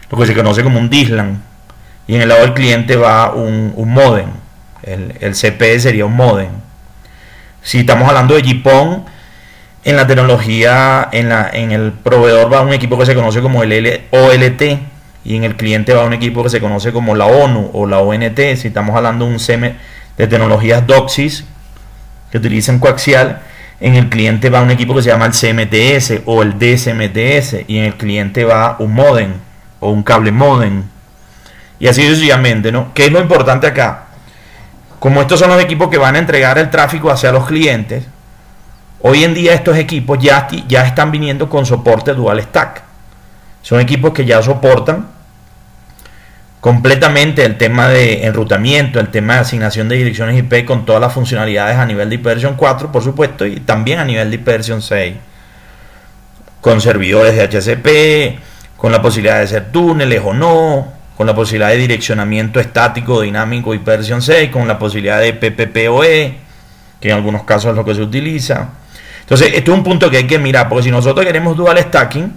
lo 0.08 0.18
que 0.18 0.26
se 0.26 0.34
conoce 0.34 0.62
como 0.62 0.78
un 0.78 0.88
DISLAN, 0.88 1.42
y 2.06 2.14
en 2.14 2.22
el 2.22 2.28
lado 2.28 2.42
del 2.42 2.54
cliente 2.54 2.96
va 2.96 3.32
un, 3.32 3.72
un 3.74 3.92
modem. 3.92 4.28
El, 4.82 5.16
el 5.20 5.34
CPE 5.34 5.80
sería 5.80 6.06
un 6.06 6.14
modem. 6.14 6.50
Si 7.62 7.80
estamos 7.80 8.08
hablando 8.08 8.34
de 8.34 8.42
GPON, 8.42 9.04
en 9.84 9.96
la 9.96 10.06
tecnología, 10.06 11.08
en, 11.12 11.28
la, 11.28 11.50
en 11.52 11.72
el 11.72 11.92
proveedor 11.92 12.52
va 12.52 12.60
un 12.60 12.72
equipo 12.72 12.98
que 12.98 13.06
se 13.06 13.14
conoce 13.14 13.40
como 13.40 13.62
el 13.62 14.02
OLT 14.10 14.62
y 15.24 15.36
en 15.36 15.44
el 15.44 15.56
cliente 15.56 15.92
va 15.94 16.04
un 16.04 16.12
equipo 16.12 16.42
que 16.42 16.50
se 16.50 16.60
conoce 16.60 16.92
como 16.92 17.14
la 17.14 17.26
ONU 17.26 17.70
o 17.72 17.86
la 17.86 17.98
ONT. 17.98 18.38
Si 18.56 18.68
estamos 18.68 18.96
hablando 18.96 19.26
de 19.26 19.32
un 19.32 19.38
CM 19.38 19.74
de 20.16 20.26
tecnologías 20.26 20.86
DOCSIS 20.86 21.44
que 22.30 22.38
utilizan 22.38 22.78
coaxial, 22.78 23.42
en 23.80 23.94
el 23.94 24.08
cliente 24.08 24.50
va 24.50 24.60
un 24.60 24.70
equipo 24.70 24.94
que 24.94 25.02
se 25.02 25.10
llama 25.10 25.26
el 25.26 25.32
CMTS 25.32 26.22
o 26.26 26.42
el 26.42 26.58
DSMTS 26.58 27.64
y 27.66 27.78
en 27.78 27.84
el 27.84 27.94
cliente 27.94 28.44
va 28.44 28.76
un 28.78 28.92
modem 28.92 29.32
o 29.80 29.90
un 29.90 30.02
cable 30.02 30.32
modem. 30.32 30.84
Y 31.78 31.88
así 31.88 32.06
sucesivamente, 32.06 32.70
¿no? 32.72 32.92
¿Qué 32.92 33.06
es 33.06 33.12
lo 33.12 33.20
importante 33.20 33.66
acá? 33.66 34.04
Como 34.98 35.22
estos 35.22 35.40
son 35.40 35.48
los 35.48 35.62
equipos 35.62 35.88
que 35.88 35.96
van 35.96 36.16
a 36.16 36.18
entregar 36.18 36.58
el 36.58 36.68
tráfico 36.68 37.10
hacia 37.10 37.32
los 37.32 37.46
clientes, 37.46 38.04
hoy 39.00 39.24
en 39.24 39.32
día 39.32 39.54
estos 39.54 39.78
equipos 39.78 40.18
ya, 40.18 40.46
ya 40.68 40.86
están 40.86 41.10
viniendo 41.10 41.48
con 41.48 41.64
soporte 41.64 42.12
dual 42.12 42.42
stack. 42.42 42.89
Son 43.62 43.80
equipos 43.80 44.12
que 44.12 44.24
ya 44.24 44.42
soportan 44.42 45.06
completamente 46.60 47.44
el 47.44 47.56
tema 47.56 47.88
de 47.88 48.26
enrutamiento, 48.26 49.00
el 49.00 49.08
tema 49.08 49.34
de 49.34 49.40
asignación 49.40 49.88
de 49.88 49.96
direcciones 49.96 50.38
IP 50.38 50.66
con 50.66 50.84
todas 50.84 51.00
las 51.00 51.12
funcionalidades 51.12 51.76
a 51.76 51.86
nivel 51.86 52.08
de 52.10 52.16
ipv 52.16 52.56
4, 52.56 52.92
por 52.92 53.02
supuesto, 53.02 53.46
y 53.46 53.60
también 53.60 53.98
a 53.98 54.04
nivel 54.04 54.30
de 54.30 54.36
ipv 54.36 54.80
6, 54.80 55.14
con 56.60 56.80
servidores 56.80 57.34
de 57.34 57.42
HCP, 57.42 58.76
con 58.76 58.92
la 58.92 59.00
posibilidad 59.00 59.40
de 59.40 59.46
ser 59.46 59.72
túneles 59.72 60.20
o 60.24 60.34
no, 60.34 60.92
con 61.16 61.26
la 61.26 61.34
posibilidad 61.34 61.70
de 61.70 61.76
direccionamiento 61.78 62.60
estático, 62.60 63.20
dinámico 63.22 63.74
y 63.74 63.78
versión 63.78 64.22
6, 64.22 64.50
con 64.50 64.68
la 64.68 64.78
posibilidad 64.78 65.20
de 65.20 65.32
PPPoE, 65.32 66.34
que 67.00 67.08
en 67.08 67.14
algunos 67.14 67.44
casos 67.44 67.70
es 67.70 67.76
lo 67.76 67.84
que 67.84 67.94
se 67.94 68.02
utiliza. 68.02 68.70
Entonces, 69.20 69.52
esto 69.54 69.72
es 69.72 69.78
un 69.78 69.84
punto 69.84 70.10
que 70.10 70.18
hay 70.18 70.26
que 70.26 70.38
mirar, 70.38 70.68
porque 70.68 70.84
si 70.84 70.90
nosotros 70.90 71.24
queremos 71.24 71.56
dual 71.56 71.78
stacking, 71.78 72.32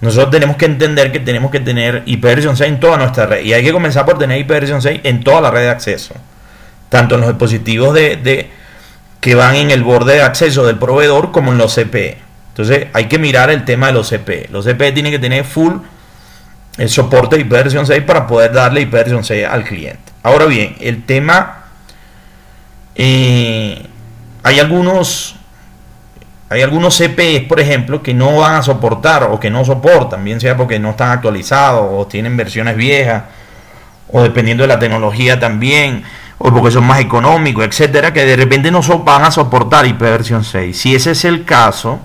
nosotros 0.00 0.30
tenemos 0.30 0.56
que 0.56 0.66
entender 0.66 1.10
que 1.10 1.18
tenemos 1.20 1.50
que 1.50 1.60
tener 1.60 2.02
ipv 2.06 2.56
6 2.56 2.60
en 2.60 2.80
toda 2.80 2.96
nuestra 2.96 3.26
red. 3.26 3.44
Y 3.44 3.52
hay 3.52 3.64
que 3.64 3.72
comenzar 3.72 4.04
por 4.04 4.18
tener 4.18 4.38
ipv 4.38 4.80
6 4.80 5.00
en 5.02 5.24
toda 5.24 5.40
la 5.40 5.50
red 5.50 5.62
de 5.62 5.70
acceso. 5.70 6.14
Tanto 6.88 7.16
en 7.16 7.22
los 7.22 7.30
dispositivos 7.30 7.94
de, 7.94 8.50
que 9.20 9.34
van 9.34 9.56
en 9.56 9.70
el 9.70 9.82
borde 9.82 10.14
de 10.14 10.22
acceso 10.22 10.64
del 10.66 10.78
proveedor 10.78 11.32
como 11.32 11.52
en 11.52 11.58
los 11.58 11.74
CPE. 11.74 12.18
Entonces 12.50 12.86
hay 12.92 13.06
que 13.06 13.18
mirar 13.18 13.50
el 13.50 13.64
tema 13.64 13.88
de 13.88 13.94
los 13.94 14.08
CPE. 14.10 14.48
Los 14.52 14.66
CPE 14.66 14.92
tienen 14.92 15.12
que 15.12 15.18
tener 15.18 15.44
full 15.44 15.74
el 16.76 16.88
soporte 16.88 17.36
de 17.36 17.42
ipv 17.42 17.84
6 17.84 18.02
para 18.04 18.26
poder 18.26 18.52
darle 18.52 18.82
ipv 18.82 19.24
6 19.24 19.46
al 19.46 19.64
cliente. 19.64 20.12
Ahora 20.22 20.46
bien, 20.46 20.76
el 20.80 21.04
tema, 21.04 21.64
eh, 22.94 23.84
hay 24.44 24.60
algunos, 24.60 25.36
hay 26.50 26.62
algunos 26.62 26.96
CPEs, 26.96 27.42
por 27.42 27.60
ejemplo, 27.60 28.02
que 28.02 28.14
no 28.14 28.38
van 28.38 28.54
a 28.54 28.62
soportar 28.62 29.24
o 29.24 29.38
que 29.38 29.50
no 29.50 29.64
soportan, 29.64 30.24
bien 30.24 30.40
sea 30.40 30.56
porque 30.56 30.78
no 30.78 30.90
están 30.90 31.10
actualizados 31.10 31.86
o 31.92 32.06
tienen 32.06 32.36
versiones 32.36 32.76
viejas, 32.76 33.24
o 34.10 34.22
dependiendo 34.22 34.62
de 34.62 34.68
la 34.68 34.78
tecnología 34.78 35.38
también, 35.38 36.04
o 36.38 36.50
porque 36.50 36.70
son 36.70 36.84
más 36.84 37.00
económicos, 37.00 37.66
etcétera, 37.66 38.12
que 38.12 38.24
de 38.24 38.36
repente 38.36 38.70
no 38.70 38.80
van 39.04 39.24
a 39.24 39.30
soportar 39.30 39.86
ipv 39.86 40.42
6. 40.42 40.78
Si 40.78 40.94
ese 40.94 41.10
es 41.10 41.24
el 41.24 41.44
caso, 41.44 42.00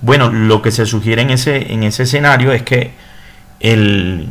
bueno, 0.00 0.30
lo 0.30 0.62
que 0.62 0.70
se 0.70 0.86
sugiere 0.86 1.22
en 1.22 1.30
ese, 1.30 1.72
en 1.72 1.82
ese 1.82 2.04
escenario 2.04 2.52
es 2.52 2.62
que 2.62 2.92
el, 3.58 4.28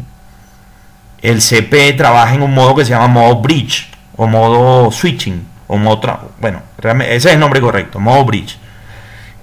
el 1.21 1.41
CP 1.41 1.93
trabaja 1.93 2.35
en 2.35 2.43
un 2.43 2.53
modo 2.53 2.75
que 2.75 2.85
se 2.85 2.91
llama 2.91 3.07
modo 3.07 3.41
bridge 3.41 3.89
o 4.15 4.27
modo 4.27 4.91
switching 4.91 5.47
o 5.67 5.77
modo 5.77 6.31
bueno, 6.39 6.61
ese 6.81 7.15
es 7.15 7.25
el 7.25 7.39
nombre 7.39 7.59
correcto, 7.59 7.99
modo 7.99 8.23
bridge, 8.25 8.57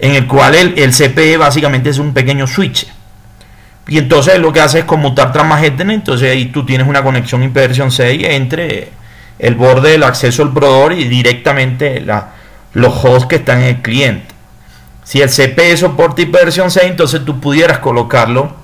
en 0.00 0.14
el 0.14 0.26
cual 0.26 0.54
el, 0.54 0.78
el 0.78 0.92
CPE 0.92 1.36
básicamente 1.36 1.90
es 1.90 1.98
un 1.98 2.12
pequeño 2.14 2.46
switch. 2.46 2.86
Y 3.86 3.98
entonces 3.98 4.38
lo 4.38 4.52
que 4.52 4.60
hace 4.60 4.80
es 4.80 4.84
conmutar 4.84 5.28
Ethernet, 5.28 5.96
entonces 5.96 6.30
ahí 6.30 6.46
tú 6.46 6.64
tienes 6.64 6.86
una 6.86 7.02
conexión 7.02 7.42
ipv 7.42 7.90
6 7.90 8.24
entre 8.30 8.90
el 9.38 9.54
borde 9.56 9.90
del 9.90 10.04
acceso 10.04 10.42
al 10.42 10.52
proveedor 10.52 10.92
y 10.92 11.08
directamente 11.08 12.04
los 12.72 13.04
hosts 13.04 13.26
que 13.26 13.36
están 13.36 13.62
en 13.62 13.68
el 13.68 13.82
cliente. 13.82 14.34
Si 15.02 15.20
el 15.20 15.28
CPE 15.28 15.76
soporta 15.76 16.22
ipv 16.22 16.50
6, 16.50 16.78
entonces 16.82 17.24
tú 17.24 17.40
pudieras 17.40 17.78
colocarlo 17.78 18.54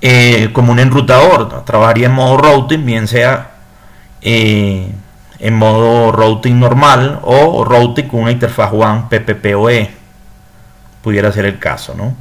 eh, 0.00 0.50
como 0.52 0.72
un 0.72 0.78
enrutador. 0.78 1.64
Trabajaría 1.64 2.06
en 2.06 2.12
modo 2.12 2.36
routing, 2.36 2.86
bien 2.86 3.08
sea 3.08 3.50
eh, 4.22 4.92
en 5.38 5.54
modo 5.54 6.12
routing 6.12 6.58
normal 6.58 7.20
o 7.22 7.64
routing 7.64 8.08
con 8.08 8.20
una 8.20 8.32
interfaz 8.32 8.72
WAN 8.72 9.08
PPPoE. 9.08 9.90
Pudiera 11.02 11.32
ser 11.32 11.46
el 11.46 11.58
caso, 11.58 11.94
¿no? 11.94 12.14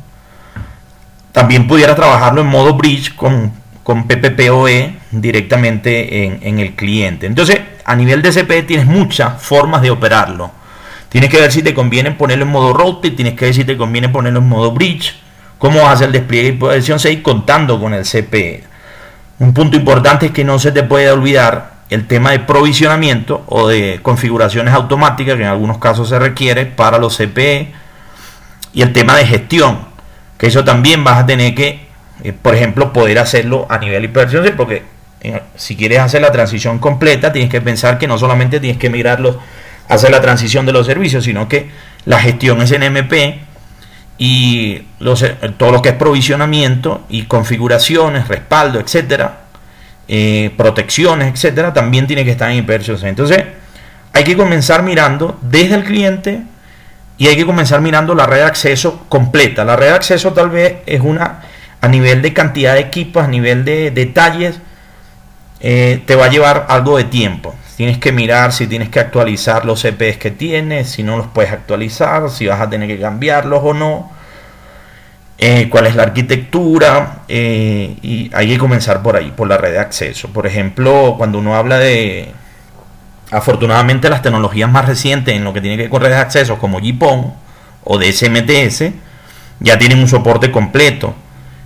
También 1.31 1.67
pudiera 1.67 1.95
trabajarlo 1.95 2.41
en 2.41 2.47
modo 2.47 2.75
bridge 2.75 3.15
con, 3.15 3.51
con 3.83 4.07
PPPoE 4.07 4.97
directamente 5.11 6.25
en, 6.25 6.39
en 6.41 6.59
el 6.59 6.75
cliente. 6.75 7.25
Entonces, 7.27 7.59
a 7.85 7.95
nivel 7.95 8.21
de 8.21 8.31
CP 8.31 8.63
tienes 8.63 8.85
muchas 8.85 9.41
formas 9.41 9.81
de 9.81 9.91
operarlo. 9.91 10.51
Tienes 11.09 11.29
que 11.29 11.39
ver 11.39 11.51
si 11.51 11.61
te 11.61 11.73
conviene 11.73 12.11
ponerlo 12.11 12.45
en 12.45 12.51
modo 12.51 12.73
routing, 12.73 13.15
tienes 13.15 13.35
que 13.35 13.45
ver 13.45 13.53
si 13.53 13.63
te 13.63 13.77
conviene 13.77 14.09
ponerlo 14.09 14.39
en 14.39 14.49
modo 14.49 14.71
bridge 14.71 15.15
¿Cómo 15.57 15.79
vas 15.79 15.89
a 15.89 15.91
hacer 15.93 16.07
el 16.07 16.13
despliegue 16.13 16.51
de 16.51 16.67
versión 16.67 16.99
6 16.99 17.19
contando 17.21 17.79
con 17.79 17.93
el 17.93 18.03
CPE? 18.03 18.63
Un 19.39 19.53
punto 19.53 19.75
importante 19.75 20.27
es 20.27 20.31
que 20.31 20.43
no 20.43 20.59
se 20.59 20.71
te 20.71 20.83
puede 20.83 21.09
olvidar 21.09 21.76
el 21.89 22.07
tema 22.07 22.31
de 22.31 22.39
provisionamiento 22.39 23.43
o 23.47 23.67
de 23.67 23.99
configuraciones 24.01 24.73
automáticas 24.73 25.35
que 25.35 25.43
en 25.43 25.49
algunos 25.49 25.77
casos 25.77 26.09
se 26.09 26.19
requiere 26.19 26.65
para 26.65 26.97
los 26.97 27.17
CPE 27.17 27.73
y 28.73 28.81
el 28.81 28.91
tema 28.93 29.15
de 29.15 29.25
gestión, 29.25 29.79
que 30.37 30.47
eso 30.47 30.63
también 30.63 31.03
vas 31.03 31.17
a 31.19 31.25
tener 31.25 31.55
que, 31.55 31.87
eh, 32.23 32.33
por 32.33 32.55
ejemplo, 32.55 32.91
poder 32.91 33.19
hacerlo 33.19 33.65
a 33.69 33.77
nivel 33.77 34.11
6 34.13 34.53
porque 34.57 34.83
eh, 35.21 35.41
si 35.55 35.75
quieres 35.75 35.99
hacer 35.99 36.21
la 36.21 36.31
transición 36.31 36.77
completa 36.77 37.31
tienes 37.31 37.49
que 37.49 37.61
pensar 37.61 37.97
que 37.97 38.07
no 38.07 38.17
solamente 38.17 38.59
tienes 38.59 38.77
que 38.77 38.89
migrarlos, 38.89 39.37
hacer 39.87 40.11
la 40.11 40.21
transición 40.21 40.65
de 40.65 40.73
los 40.73 40.85
servicios, 40.85 41.23
sino 41.23 41.47
que 41.47 41.69
la 42.05 42.19
gestión 42.19 42.61
es 42.61 42.71
en 42.71 42.83
MP 42.83 43.39
y 44.17 44.81
los, 44.99 45.23
eh, 45.23 45.37
todo 45.57 45.71
lo 45.71 45.81
que 45.81 45.89
es 45.89 45.95
provisionamiento 45.95 47.05
y 47.09 47.23
configuraciones, 47.23 48.27
respaldo, 48.27 48.79
etcétera, 48.79 49.46
eh, 50.07 50.51
protecciones, 50.55 51.33
etcétera, 51.33 51.73
también 51.73 52.07
tiene 52.07 52.23
que 52.23 52.31
estar 52.31 52.49
en 52.49 52.57
ipv 52.57 53.05
Entonces, 53.05 53.43
hay 54.13 54.23
que 54.23 54.37
comenzar 54.37 54.83
mirando 54.83 55.37
desde 55.41 55.75
el 55.75 55.83
cliente 55.83 56.41
y 57.17 57.27
hay 57.27 57.35
que 57.35 57.45
comenzar 57.45 57.81
mirando 57.81 58.15
la 58.15 58.25
red 58.25 58.37
de 58.37 58.43
acceso 58.43 59.05
completa. 59.09 59.65
La 59.65 59.75
red 59.75 59.87
de 59.87 59.93
acceso 59.93 60.33
tal 60.33 60.49
vez 60.49 60.77
es 60.85 61.01
una 61.01 61.41
a 61.81 61.87
nivel 61.87 62.21
de 62.21 62.33
cantidad 62.33 62.73
de 62.73 62.79
equipos, 62.81 63.23
a 63.23 63.27
nivel 63.27 63.63
de 63.63 63.91
detalles, 63.91 64.59
eh, 65.59 66.01
te 66.05 66.15
va 66.15 66.25
a 66.25 66.29
llevar 66.29 66.65
algo 66.69 66.97
de 66.97 67.03
tiempo. 67.05 67.55
Tienes 67.75 67.99
que 67.99 68.11
mirar 68.11 68.53
si 68.53 68.65
tienes 68.65 68.89
que 68.89 68.99
actualizar 68.99 69.65
los 69.65 69.81
CPs 69.81 70.17
que 70.17 70.31
tienes, 70.31 70.89
si 70.89 71.03
no 71.03 71.17
los 71.17 71.27
puedes 71.27 71.51
actualizar, 71.51 72.29
si 72.29 72.47
vas 72.47 72.59
a 72.59 72.69
tener 72.69 72.87
que 72.87 72.99
cambiarlos 72.99 73.61
o 73.63 73.73
no, 73.73 74.11
eh, 75.37 75.69
cuál 75.69 75.87
es 75.87 75.95
la 75.95 76.03
arquitectura, 76.03 77.19
eh, 77.27 77.95
y 78.01 78.31
hay 78.33 78.47
que 78.49 78.57
comenzar 78.57 79.03
por 79.03 79.15
ahí, 79.15 79.31
por 79.35 79.47
la 79.47 79.57
red 79.57 79.71
de 79.71 79.79
acceso. 79.79 80.29
Por 80.29 80.47
ejemplo, 80.47 81.15
cuando 81.17 81.37
uno 81.39 81.55
habla 81.55 81.77
de, 81.77 82.31
afortunadamente 83.31 84.09
las 84.09 84.21
tecnologías 84.21 84.69
más 84.69 84.85
recientes 84.85 85.35
en 85.35 85.43
lo 85.43 85.53
que 85.53 85.61
tiene 85.61 85.77
que 85.77 85.83
ver 85.83 85.91
con 85.91 86.01
redes 86.01 86.15
de 86.15 86.21
acceso, 86.21 86.57
como 86.57 86.79
GPON 86.79 87.33
o 87.83 87.99
DSMTS, 87.99 88.91
ya 89.59 89.77
tienen 89.77 89.99
un 89.99 90.07
soporte 90.07 90.51
completo 90.51 91.13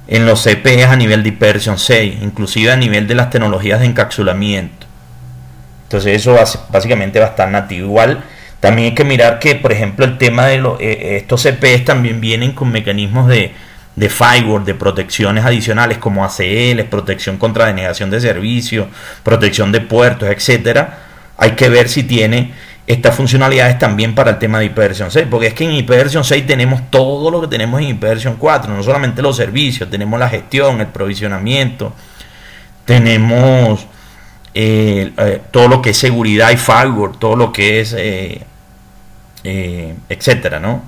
en 0.07 0.25
los 0.25 0.43
CPs 0.43 0.87
a 0.87 0.95
nivel 0.95 1.23
de 1.23 1.29
ipv 1.29 1.77
6, 1.77 2.15
inclusive 2.21 2.71
a 2.71 2.75
nivel 2.75 3.07
de 3.07 3.15
las 3.15 3.29
tecnologías 3.29 3.79
de 3.79 3.85
encapsulamiento. 3.85 4.87
Entonces 5.83 6.15
eso 6.15 6.37
básicamente 6.69 7.19
va 7.19 7.27
a 7.27 7.29
estar 7.29 7.49
nativo. 7.49 7.87
Igual 7.87 8.23
también 8.61 8.89
hay 8.89 8.95
que 8.95 9.03
mirar 9.03 9.39
que, 9.39 9.55
por 9.55 9.71
ejemplo, 9.71 10.05
el 10.05 10.19
tema 10.19 10.45
de 10.45 10.59
los, 10.59 10.79
eh, 10.79 11.17
estos 11.17 11.41
CPs 11.41 11.83
también 11.83 12.21
vienen 12.21 12.53
con 12.53 12.71
mecanismos 12.71 13.27
de, 13.27 13.51
firewall, 14.07 14.63
de 14.63 14.75
protecciones 14.75 15.43
adicionales 15.43 15.97
como 15.97 16.23
ACL, 16.23 16.83
protección 16.87 17.37
contra 17.37 17.65
denegación 17.65 18.11
de 18.11 18.21
servicio, 18.21 18.87
protección 19.23 19.71
de 19.71 19.81
puertos, 19.81 20.29
etcétera. 20.29 20.99
Hay 21.37 21.51
que 21.51 21.69
ver 21.69 21.89
si 21.89 22.03
tiene 22.03 22.53
estas 22.85 23.15
funcionalidades 23.15 23.79
también 23.79 24.13
para 24.13 24.29
el 24.29 24.37
tema 24.37 24.59
de 24.59 24.65
ipv 24.65 25.09
6, 25.09 25.25
porque 25.27 25.47
es 25.47 25.53
que 25.55 25.63
en 25.63 25.71
ipv 25.71 26.23
6 26.23 26.45
tenemos 26.45 26.91
todo 26.91 27.31
lo 27.31 27.41
que 27.41 27.47
tenemos 27.47 27.81
en 27.81 27.87
ipv 27.87 28.37
4, 28.37 28.75
no 28.75 28.83
solamente 28.83 29.23
los 29.23 29.37
servicios, 29.37 29.89
tenemos 29.89 30.19
la 30.19 30.29
gestión, 30.29 30.79
el 30.81 30.87
provisionamiento, 30.87 31.93
tenemos 32.85 33.87
eh, 34.53 35.41
todo 35.49 35.67
lo 35.67 35.81
que 35.81 35.91
es 35.91 35.97
seguridad 35.97 36.51
y 36.51 36.57
firewall, 36.57 37.17
todo 37.17 37.35
lo 37.35 37.51
que 37.51 37.79
es, 37.79 37.95
eh, 37.97 38.41
eh, 39.43 39.95
etcétera, 40.09 40.59
¿no? 40.59 40.83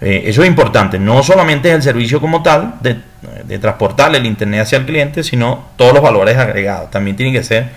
eso 0.00 0.42
es 0.42 0.48
importante, 0.48 0.98
no 0.98 1.22
solamente 1.22 1.70
es 1.70 1.76
el 1.76 1.82
servicio 1.82 2.20
como 2.20 2.42
tal 2.42 2.74
de, 2.82 3.00
de, 3.44 3.58
transportar 3.58 4.14
el 4.14 4.26
Internet 4.26 4.62
hacia 4.62 4.76
el 4.76 4.84
cliente, 4.84 5.22
sino 5.22 5.68
todos 5.76 5.94
los 5.94 6.02
valores 6.02 6.36
agregados, 6.36 6.90
también 6.90 7.16
tienen 7.16 7.32
que 7.32 7.42
ser 7.42 7.70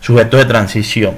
sujetos 0.00 0.40
de 0.40 0.46
transición. 0.46 1.16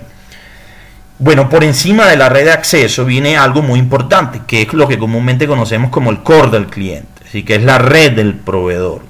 Bueno, 1.19 1.49
por 1.49 1.65
encima 1.65 2.07
de 2.07 2.17
la 2.17 2.29
red 2.29 2.45
de 2.45 2.53
acceso 2.53 3.07
viene 3.07 3.39
algo 3.39 3.63
muy 3.63 3.79
importante, 3.79 4.43
que 4.47 4.63
es 4.63 4.73
lo 4.75 4.87
que 4.87 4.99
comúnmente 4.99 5.47
conocemos 5.47 5.91
como 5.91 6.11
el 6.11 6.23
core 6.23 6.51
del 6.51 6.67
cliente, 6.67 7.23
así 7.27 7.43
que 7.43 7.55
es 7.55 7.63
la 7.63 7.79
red 7.79 8.13
del 8.13 8.35
proveedor. 8.35 9.03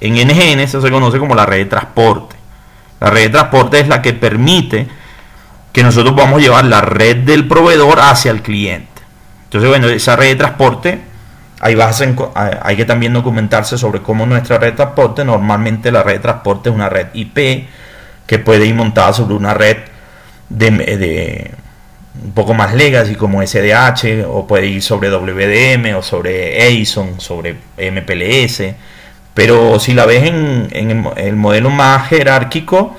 En 0.00 0.14
NGN 0.14 0.60
eso 0.60 0.80
se 0.80 0.90
conoce 0.90 1.18
como 1.18 1.34
la 1.34 1.46
red 1.46 1.58
de 1.58 1.64
transporte. 1.64 2.36
La 3.00 3.10
red 3.10 3.24
de 3.24 3.30
transporte 3.30 3.80
es 3.80 3.88
la 3.88 4.02
que 4.02 4.12
permite 4.12 4.86
que 5.72 5.82
nosotros 5.82 6.14
vamos 6.14 6.38
a 6.38 6.42
llevar 6.42 6.64
la 6.64 6.80
red 6.80 7.16
del 7.18 7.48
proveedor 7.48 7.98
hacia 8.00 8.30
el 8.30 8.42
cliente. 8.42 8.87
Entonces, 9.48 9.68
bueno, 9.68 9.88
esa 9.88 10.16
red 10.16 10.28
de 10.28 10.36
transporte, 10.36 11.00
ahí 11.60 11.74
vas 11.74 12.02
a, 12.02 12.60
hay 12.62 12.76
que 12.76 12.84
también 12.84 13.12
documentarse 13.12 13.78
sobre 13.78 14.02
cómo 14.02 14.26
nuestra 14.26 14.58
red 14.58 14.70
de 14.70 14.76
transporte, 14.76 15.24
normalmente 15.24 15.90
la 15.90 16.02
red 16.02 16.14
de 16.14 16.18
transporte 16.20 16.68
es 16.68 16.74
una 16.74 16.88
red 16.88 17.08
IP 17.14 17.66
que 18.26 18.38
puede 18.38 18.66
ir 18.66 18.74
montada 18.74 19.12
sobre 19.12 19.34
una 19.34 19.54
red 19.54 19.78
de, 20.48 21.50
un 22.22 22.32
poco 22.32 22.52
más 22.52 22.74
legacy 22.74 23.14
como 23.14 23.46
SDH 23.46 24.26
o 24.28 24.46
puede 24.46 24.66
ir 24.66 24.82
sobre 24.82 25.10
WDM 25.10 25.96
o 25.96 26.02
sobre 26.02 26.82
ASON, 26.82 27.20
sobre 27.20 27.56
MPLS 27.78 28.74
pero 29.38 29.78
si 29.78 29.94
la 29.94 30.04
ves 30.04 30.24
en, 30.24 31.06
el, 31.16 31.36
modelo 31.36 31.70
más 31.70 32.08
jerárquico, 32.08 32.96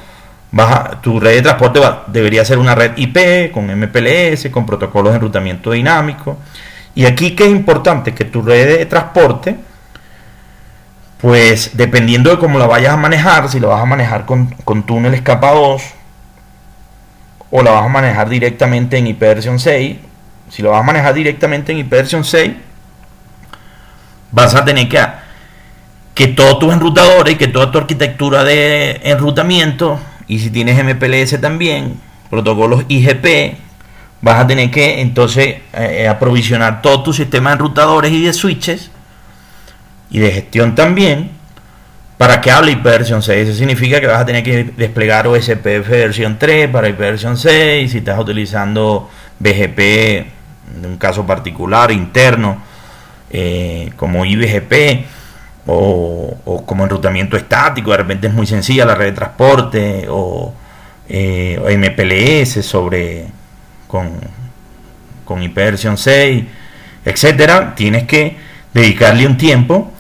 tu 1.02 1.20
red 1.20 1.36
de 1.36 1.42
transporte 1.44 1.80
debería 2.08 2.44
ser 2.44 2.58
una 2.58 2.76
red 2.76 2.98
IP 2.98 3.52
con 3.52 3.68
MPLS, 3.68 4.50
con 4.50 4.66
protocolos 4.66 5.12
de 5.12 5.18
enrutamiento 5.18 5.72
dinámico. 5.72 6.38
Y 6.96 7.06
aquí 7.06 7.36
que 7.36 7.46
es 7.46 7.52
importante 7.52 8.14
que 8.14 8.26
tu 8.26 8.42
red 8.42 8.80
de 8.80 8.86
transporte, 8.86 9.56
pues 11.22 11.72
dependiendo 11.78 12.32
de 12.32 12.40
cómo 12.40 12.58
la 12.58 12.66
vayas 12.66 12.94
a 12.94 12.98
manejar, 12.98 13.50
si 13.50 13.60
la 13.60 13.68
vas 13.68 13.82
a 13.82 13.86
manejar 13.86 14.26
con, 14.26 14.48
con 14.64 14.84
túnel 14.84 15.22
capa 15.22 15.52
2 15.52 15.84
o 17.52 17.64
la 17.64 17.72
vas 17.72 17.86
a 17.86 17.90
manejar 17.90 18.30
directamente 18.30 18.98
en 18.98 19.08
IP 19.08 19.20
versión 19.20 19.60
6, 19.60 19.98
si 20.50 20.62
lo 20.62 20.72
vas 20.72 20.80
a 20.80 20.84
manejar 20.84 21.14
directamente 21.14 21.72
en 21.72 21.80
IP 21.80 21.90
versión 21.90 22.24
6, 22.24 22.54
vas 24.32 24.56
a 24.56 24.66
tener 24.66 24.90
que 24.90 25.00
que 26.20 26.28
todos 26.28 26.60
tus 26.60 26.74
enrutadores 26.74 27.36
y 27.36 27.38
que 27.38 27.48
toda 27.48 27.72
tu 27.72 27.78
arquitectura 27.78 28.44
de 28.44 29.00
enrutamiento, 29.06 29.98
y 30.30 30.40
si 30.40 30.52
tienes 30.52 30.82
MPLS 30.82 31.42
también, 31.42 32.00
protocolos 32.30 32.86
IGP, 32.88 33.58
vas 34.22 34.40
a 34.40 34.48
tener 34.48 34.70
que 34.70 35.02
entonces 35.02 35.48
eh, 35.48 35.62
eh, 35.74 36.08
aprovisionar 36.08 36.82
todo 36.82 37.04
tu 37.04 37.14
sistema 37.14 37.50
de 37.50 37.56
enrutadores 37.56 38.12
y 38.12 38.24
de 38.24 38.32
switches 38.32 38.92
y 40.12 40.20
de 40.20 40.32
gestión 40.32 40.76
también 40.76 41.32
para 42.18 42.42
que 42.42 42.52
hable 42.52 42.74
IP 42.74 42.84
versión 42.84 43.24
6. 43.24 43.50
Eso 43.50 43.58
significa 43.58 44.00
que 44.00 44.06
vas 44.06 44.22
a 44.22 44.26
tener 44.26 44.44
que 44.44 44.66
desplegar 44.66 45.28
OSPF 45.28 45.90
versión 45.90 46.38
3 46.38 46.70
para 46.70 46.90
IP 46.90 47.00
versión 47.00 47.36
6, 47.36 47.92
si 47.92 47.98
estás 47.98 48.20
utilizando 48.20 49.10
BGP 49.40 49.80
en 49.80 50.86
un 50.86 50.98
caso 50.98 51.26
particular 51.26 51.92
interno 51.92 52.62
eh, 53.32 53.92
como 53.96 54.26
IBGP 54.26 55.06
o, 55.72 56.64
como 56.66 56.84
enrutamiento 56.84 57.38
estático, 57.38 57.92
de 57.92 57.98
repente 57.98 58.28
es 58.28 58.34
muy 58.34 58.48
sencilla 58.48 58.86
la 58.86 58.96
red 58.96 59.08
de 59.08 59.12
transporte 59.14 60.06
o, 60.10 60.54
eh, 61.08 61.60
MPLS 61.78 62.66
sobre 62.66 63.28
con, 63.88 64.12
con 65.26 65.42
IP 65.42 65.56
versión 65.56 65.98
6, 65.98 66.44
etcétera, 67.06 67.74
tienes 67.76 68.04
que 68.04 68.38
dedicarle 68.74 69.26
un 69.26 69.38
tiempo 69.38 69.92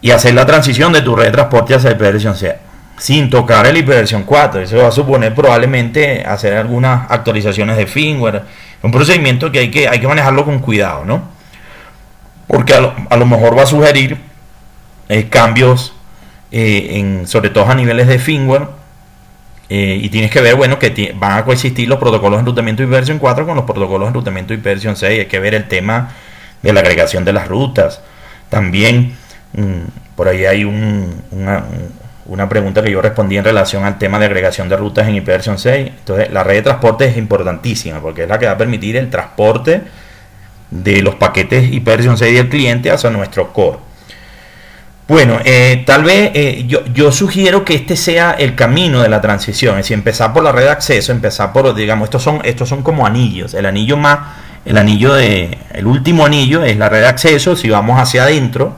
y 0.00 0.10
hacer 0.10 0.34
la 0.34 0.46
transición 0.46 0.92
de 0.92 1.02
tu 1.02 1.14
red 1.14 1.26
de 1.26 1.32
transporte 1.32 1.74
hacia 1.74 1.90
IP 1.90 2.00
versión 2.00 2.36
6 2.36 2.54
sin 2.98 3.28
tocar 3.28 3.66
el 3.66 3.76
IP 3.76 3.88
versión 3.88 4.22
4. 4.22 4.62
Eso 4.62 4.78
va 4.78 4.88
a 4.88 4.92
suponer 4.92 5.34
probablemente 5.34 6.24
hacer 6.24 6.54
algunas 6.54 7.10
actualizaciones 7.10 7.76
de 7.76 7.86
firmware. 7.86 8.42
Un 8.82 8.90
procedimiento 8.90 9.50
que 9.52 9.58
hay 9.60 9.70
que, 9.70 9.88
hay 9.88 10.00
que 10.00 10.08
manejarlo 10.08 10.44
con 10.44 10.60
cuidado, 10.60 11.04
¿no? 11.04 11.22
Porque 12.46 12.74
a 12.74 12.80
lo, 12.80 12.94
a 13.10 13.16
lo 13.16 13.26
mejor 13.26 13.56
va 13.58 13.64
a 13.64 13.66
sugerir 13.66 14.18
eh, 15.08 15.28
cambios, 15.28 15.92
eh, 16.50 16.98
en, 16.98 17.26
sobre 17.26 17.50
todo 17.50 17.66
a 17.66 17.74
niveles 17.74 18.08
de 18.08 18.18
firmware. 18.18 18.68
Eh, 19.68 19.98
y 20.00 20.08
tienes 20.10 20.30
que 20.30 20.40
ver, 20.40 20.54
bueno, 20.54 20.78
que 20.78 21.14
van 21.18 21.38
a 21.38 21.44
coexistir 21.44 21.88
los 21.88 21.98
protocolos 21.98 22.38
de 22.38 22.40
enrutamiento 22.42 22.82
y 22.82 22.86
versión 22.86 23.18
4 23.18 23.46
con 23.46 23.56
los 23.56 23.64
protocolos 23.64 24.06
de 24.06 24.10
enrutamiento 24.10 24.54
y 24.54 24.58
versión 24.58 24.96
6. 24.96 25.20
Hay 25.20 25.26
que 25.26 25.40
ver 25.40 25.54
el 25.54 25.66
tema 25.66 26.12
de 26.62 26.72
la 26.72 26.80
agregación 26.80 27.24
de 27.24 27.32
las 27.32 27.48
rutas. 27.48 28.00
También, 28.48 29.16
mm, 29.54 30.14
por 30.14 30.28
ahí 30.28 30.44
hay 30.44 30.64
una, 30.64 31.64
pregunta 32.48 32.82
que 32.82 32.90
yo 32.90 33.02
respondí 33.02 33.36
en 33.36 33.44
relación 33.44 33.84
al 33.84 33.98
tema 33.98 34.18
de 34.18 34.26
agregación 34.26 34.68
de 34.68 34.76
rutas 34.76 35.08
en 35.08 35.24
versión 35.24 35.58
6. 35.58 35.90
Entonces, 35.98 36.30
la 36.32 36.44
red 36.44 36.56
de 36.56 36.62
transporte 36.62 37.06
es 37.06 37.16
importantísima 37.16 38.00
porque 38.00 38.22
es 38.22 38.28
la 38.28 38.38
que 38.38 38.46
va 38.46 38.52
a 38.52 38.58
permitir 38.58 38.96
el 38.96 39.10
transporte 39.10 39.82
de 40.70 41.02
los 41.02 41.16
paquetes 41.16 41.84
versión 41.84 42.16
6 42.18 42.36
del 42.36 42.48
cliente 42.48 42.90
hacia 42.90 43.10
nuestro 43.10 43.52
core. 43.52 43.85
Bueno, 45.08 45.38
eh, 45.44 45.84
tal 45.86 46.02
vez 46.02 46.32
eh, 46.34 46.64
yo, 46.66 46.84
yo, 46.86 47.12
sugiero 47.12 47.64
que 47.64 47.76
este 47.76 47.96
sea 47.96 48.32
el 48.32 48.56
camino 48.56 49.02
de 49.02 49.08
la 49.08 49.20
transición, 49.20 49.76
es 49.76 49.84
decir, 49.84 49.94
empezar 49.94 50.32
por 50.32 50.42
la 50.42 50.50
red 50.50 50.64
de 50.64 50.70
acceso, 50.70 51.12
empezar 51.12 51.52
por, 51.52 51.72
digamos, 51.76 52.06
estos 52.06 52.24
son, 52.24 52.40
estos 52.42 52.68
son 52.68 52.82
como 52.82 53.06
anillos, 53.06 53.54
el 53.54 53.66
anillo 53.66 53.96
más, 53.96 54.18
el 54.64 54.76
anillo 54.76 55.14
de, 55.14 55.58
el 55.72 55.86
último 55.86 56.26
anillo 56.26 56.64
es 56.64 56.76
la 56.76 56.88
red 56.88 57.02
de 57.02 57.06
acceso, 57.06 57.54
si 57.54 57.70
vamos 57.70 58.00
hacia 58.00 58.24
adentro, 58.24 58.74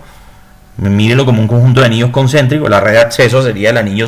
mírenlo 0.76 1.24
como 1.24 1.40
un 1.40 1.48
conjunto 1.48 1.80
de 1.80 1.86
anillos 1.86 2.10
concéntricos, 2.10 2.68
la 2.68 2.80
red 2.80 2.92
de 2.92 3.00
acceso 3.00 3.42
sería 3.42 3.70
el 3.70 3.78
anillo 3.78 4.06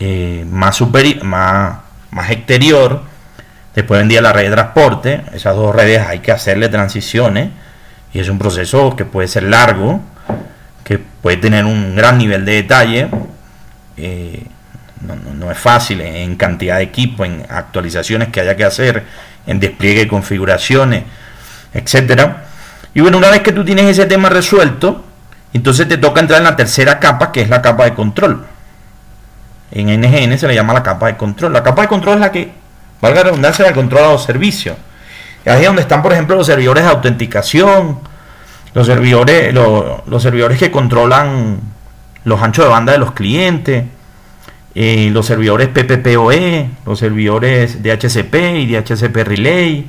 eh, 0.00 0.44
más 0.50 0.74
superior, 0.74 1.22
más, 1.22 1.76
más 2.10 2.30
exterior, 2.32 3.02
después 3.76 4.00
vendría 4.00 4.20
la 4.20 4.32
red 4.32 4.46
de 4.46 4.56
transporte, 4.56 5.22
esas 5.32 5.54
dos 5.54 5.72
redes 5.72 6.04
hay 6.04 6.18
que 6.18 6.32
hacerle 6.32 6.68
transiciones, 6.68 7.50
y 8.12 8.18
es 8.18 8.28
un 8.28 8.40
proceso 8.40 8.96
que 8.96 9.04
puede 9.04 9.28
ser 9.28 9.44
largo, 9.44 10.00
que 10.86 11.00
puede 11.00 11.36
tener 11.38 11.64
un 11.64 11.96
gran 11.96 12.16
nivel 12.16 12.44
de 12.44 12.52
detalle. 12.52 13.08
Eh, 13.96 14.40
no, 15.34 15.50
es 15.50 15.58
fácil 15.58 16.00
en 16.00 16.36
cantidad 16.36 16.76
de 16.76 16.84
equipo, 16.84 17.24
en 17.24 17.44
actualizaciones 17.48 18.28
que 18.28 18.40
haya 18.40 18.56
que 18.56 18.64
hacer, 18.64 19.02
en 19.48 19.58
despliegue 19.58 20.00
de 20.00 20.08
configuraciones, 20.08 21.02
etcétera. 21.74 22.44
Y 22.94 23.00
bueno, 23.00 23.18
una 23.18 23.30
vez 23.30 23.40
que 23.40 23.50
tú 23.50 23.64
tienes 23.64 23.86
ese 23.86 24.06
tema 24.06 24.28
resuelto, 24.28 25.04
entonces 25.52 25.88
te 25.88 25.98
toca 25.98 26.20
entrar 26.20 26.38
en 26.38 26.44
la 26.44 26.54
tercera 26.54 27.00
capa, 27.00 27.32
que 27.32 27.40
es 27.40 27.48
la 27.48 27.60
capa 27.60 27.84
de 27.84 27.92
control. 27.92 28.46
En 29.72 29.88
NGN 29.88 30.38
se 30.38 30.46
le 30.46 30.54
llama 30.54 30.72
la 30.72 30.84
capa 30.84 31.08
de 31.08 31.16
control. 31.16 31.52
La 31.52 31.64
capa 31.64 31.82
de 31.82 31.88
control 31.88 32.14
es 32.14 32.20
la 32.20 32.30
que, 32.30 32.52
valga 33.00 33.22
la 33.22 33.24
redundancia, 33.24 33.72
control 33.72 34.04
a 34.04 34.12
los 34.12 34.22
servicios. 34.22 34.76
Ahí 35.44 35.62
es 35.62 35.66
donde 35.66 35.82
están, 35.82 36.00
por 36.00 36.12
ejemplo, 36.12 36.36
los 36.36 36.46
servidores 36.46 36.84
de 36.84 36.90
autenticación, 36.90 37.98
los 38.76 38.86
servidores, 38.86 39.54
los 39.54 40.22
servidores 40.22 40.58
que 40.58 40.70
controlan 40.70 41.60
los 42.24 42.42
anchos 42.42 42.66
de 42.66 42.70
banda 42.70 42.92
de 42.92 42.98
los 42.98 43.12
clientes, 43.12 43.86
eh, 44.74 45.08
los 45.12 45.24
servidores 45.24 45.68
PPPoE, 45.68 46.68
los 46.84 46.98
servidores 46.98 47.82
DHCP 47.82 48.34
y 48.58 48.66
DHCP 48.66 49.16
Relay, 49.24 49.86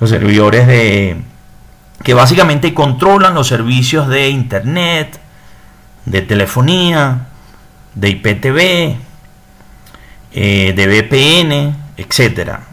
los 0.00 0.08
servidores 0.08 0.66
de 0.66 1.18
que 2.02 2.14
básicamente 2.14 2.72
controlan 2.72 3.34
los 3.34 3.46
servicios 3.46 4.08
de 4.08 4.30
internet, 4.30 5.20
de 6.06 6.22
telefonía, 6.22 7.26
de 7.94 8.08
IPTV, 8.08 8.96
eh, 10.32 10.72
de 10.74 10.86
VPN, 10.86 11.76
etcétera. 11.98 12.67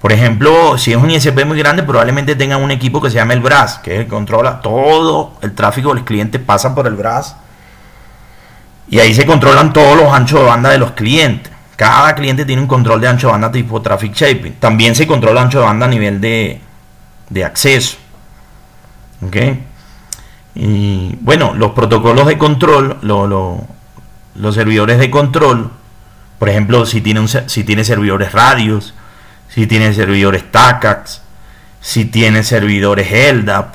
Por 0.00 0.12
ejemplo, 0.12 0.78
si 0.78 0.92
es 0.92 0.96
un 0.96 1.10
ISP 1.10 1.44
muy 1.44 1.58
grande, 1.58 1.82
probablemente 1.82 2.36
tengan 2.36 2.62
un 2.62 2.70
equipo 2.70 3.00
que 3.00 3.10
se 3.10 3.16
llama 3.16 3.32
el 3.32 3.40
BRAS, 3.40 3.78
que 3.78 4.06
controla 4.06 4.60
todo 4.60 5.32
el 5.42 5.54
tráfico 5.54 5.88
de 5.88 5.96
los 5.96 6.04
clientes, 6.04 6.40
pasa 6.40 6.74
por 6.74 6.86
el 6.86 6.94
BRAS. 6.94 7.36
Y 8.88 9.00
ahí 9.00 9.12
se 9.12 9.26
controlan 9.26 9.72
todos 9.72 9.96
los 9.96 10.12
anchos 10.12 10.40
de 10.40 10.46
banda 10.46 10.70
de 10.70 10.78
los 10.78 10.92
clientes. 10.92 11.52
Cada 11.76 12.14
cliente 12.14 12.44
tiene 12.44 12.62
un 12.62 12.68
control 12.68 13.00
de 13.00 13.08
ancho 13.08 13.26
de 13.26 13.32
banda 13.32 13.52
tipo 13.52 13.82
traffic 13.82 14.14
shaping. 14.14 14.54
También 14.54 14.94
se 14.94 15.06
controla 15.06 15.42
ancho 15.42 15.60
de 15.60 15.64
banda 15.64 15.86
a 15.86 15.88
nivel 15.88 16.20
de, 16.20 16.60
acceso. 17.44 17.98
¿Ok? 19.26 19.36
Y 20.54 21.16
bueno, 21.20 21.54
los 21.54 21.72
protocolos 21.72 22.26
de 22.26 22.38
control, 22.38 22.98
los 23.02 24.54
servidores 24.54 24.98
de 24.98 25.10
control, 25.10 25.70
por 26.38 26.48
ejemplo, 26.48 26.86
si 26.86 27.00
tiene, 27.00 27.20
un, 27.20 27.28
si 27.28 27.64
tiene 27.64 27.84
servidores 27.84 28.32
radios, 28.32 28.94
si 29.48 29.66
tiene 29.66 29.92
servidores 29.94 30.50
TACAX, 30.50 31.22
si 31.80 32.04
tiene 32.04 32.42
servidores 32.42 33.10
LDAP, 33.10 33.74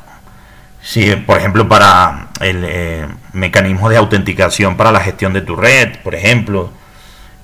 si, 0.82 1.16
por 1.16 1.38
ejemplo, 1.38 1.68
para 1.68 2.28
el 2.42 2.64
eh, 2.66 3.08
mecanismo 3.32 3.90
de 3.90 3.98
autenticación 3.98 4.76
para 4.76 4.92
la 4.92 5.00
gestión 5.00 5.34
de 5.34 5.42
tu 5.42 5.56
red, 5.56 5.98
por 6.04 6.14
ejemplo, 6.14 6.72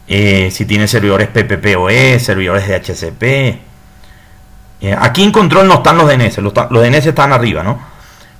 eh, 0.08 0.50
si 0.52 0.66
tiene 0.66 0.88
servidores 0.88 1.30
PPPoE, 1.30 2.20
servidores 2.20 2.68
de 2.68 2.76
HCP. 2.76 3.24
Eh, 4.82 4.96
aquí 4.98 5.24
en 5.24 5.32
control 5.32 5.68
no 5.68 5.76
están 5.76 5.98
los 5.98 6.08
DNS, 6.08 6.38
los, 6.40 6.54
los 6.70 6.84
DNS 6.84 7.06
están 7.06 7.32
arriba, 7.32 7.64
¿no? 7.64 7.80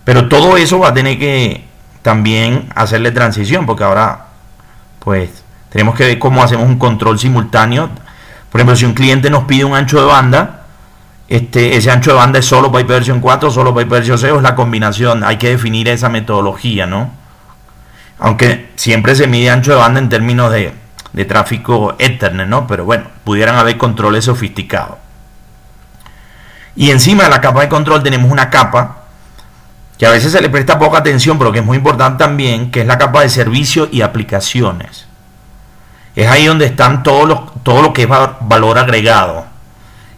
Pero 0.04 0.28
todo 0.28 0.58
eso 0.58 0.80
va 0.80 0.90
a 0.90 0.94
tener 0.94 1.20
que 1.20 1.64
también 2.02 2.70
hacerle 2.76 3.12
transición, 3.12 3.66
porque 3.66 3.84
ahora, 3.84 4.28
pues, 5.00 5.44
tenemos 5.70 5.96
que 5.96 6.06
ver 6.06 6.20
cómo 6.20 6.44
hacemos 6.44 6.66
un 6.66 6.80
control 6.80 7.20
simultáneo. 7.20 7.90
Por 8.52 8.60
ejemplo, 8.60 8.76
si 8.76 8.86
un 8.86 8.94
cliente 8.94 9.30
nos 9.30 9.44
pide 9.44 9.64
un 9.64 9.76
ancho 9.76 10.00
de 10.00 10.06
banda, 10.06 10.66
este, 11.28 11.76
ese 11.78 11.92
ancho 11.92 12.12
de 12.12 12.18
banda 12.18 12.40
es 12.40 12.46
solo 12.46 12.72
para 12.72 12.84
versión 12.86 13.20
4, 13.20 13.52
solo 13.52 13.74
para 13.74 13.86
versión 13.86 14.18
6, 14.18 14.34
es 14.38 14.42
la 14.42 14.56
combinación. 14.56 15.24
Hay 15.24 15.38
que 15.38 15.50
definir 15.50 15.88
esa 15.88 16.10
metodología, 16.10 16.88
¿no? 16.88 17.12
Aunque 18.18 18.72
siempre 18.76 19.16
se 19.16 19.28
mide 19.28 19.50
ancho 19.50 19.72
de 19.72 19.78
banda 19.78 20.00
en 20.00 20.10
términos 20.10 20.52
de, 20.52 20.74
de 21.14 21.26
tráfico 21.26 21.96
Ethernet, 22.00 22.48
¿no? 22.48 22.66
Pero 22.68 22.86
bueno, 22.86 23.06
pudieran 23.24 23.56
haber 23.56 23.78
controles 23.78 24.26
sofisticados. 24.26 24.98
Y 26.76 26.92
encima 26.92 27.26
de 27.26 27.30
la 27.30 27.42
capa 27.42 27.62
de 27.62 27.70
control 27.70 28.04
tenemos 28.04 28.32
una 28.32 28.50
capa 28.50 29.04
que 29.98 30.06
a 30.06 30.12
veces 30.12 30.32
se 30.32 30.42
le 30.42 30.50
presta 30.50 30.80
poca 30.80 31.00
atención, 31.00 31.38
pero 31.38 31.52
que 31.52 31.60
es 31.60 31.66
muy 31.66 31.78
importante 31.78 32.24
también, 32.24 32.72
que 32.72 32.82
es 32.82 32.88
la 32.88 32.98
capa 32.98 33.22
de 33.22 33.30
servicios 33.30 33.90
y 33.92 34.02
aplicaciones. 34.02 35.08
Es 36.16 36.28
ahí 36.28 36.46
donde 36.46 36.66
están 36.66 37.04
todos 37.04 37.28
los, 37.28 37.40
todo 37.64 37.82
lo 37.82 37.94
que 37.94 38.04
es 38.04 38.10
valor 38.10 38.78
agregado. 38.78 39.46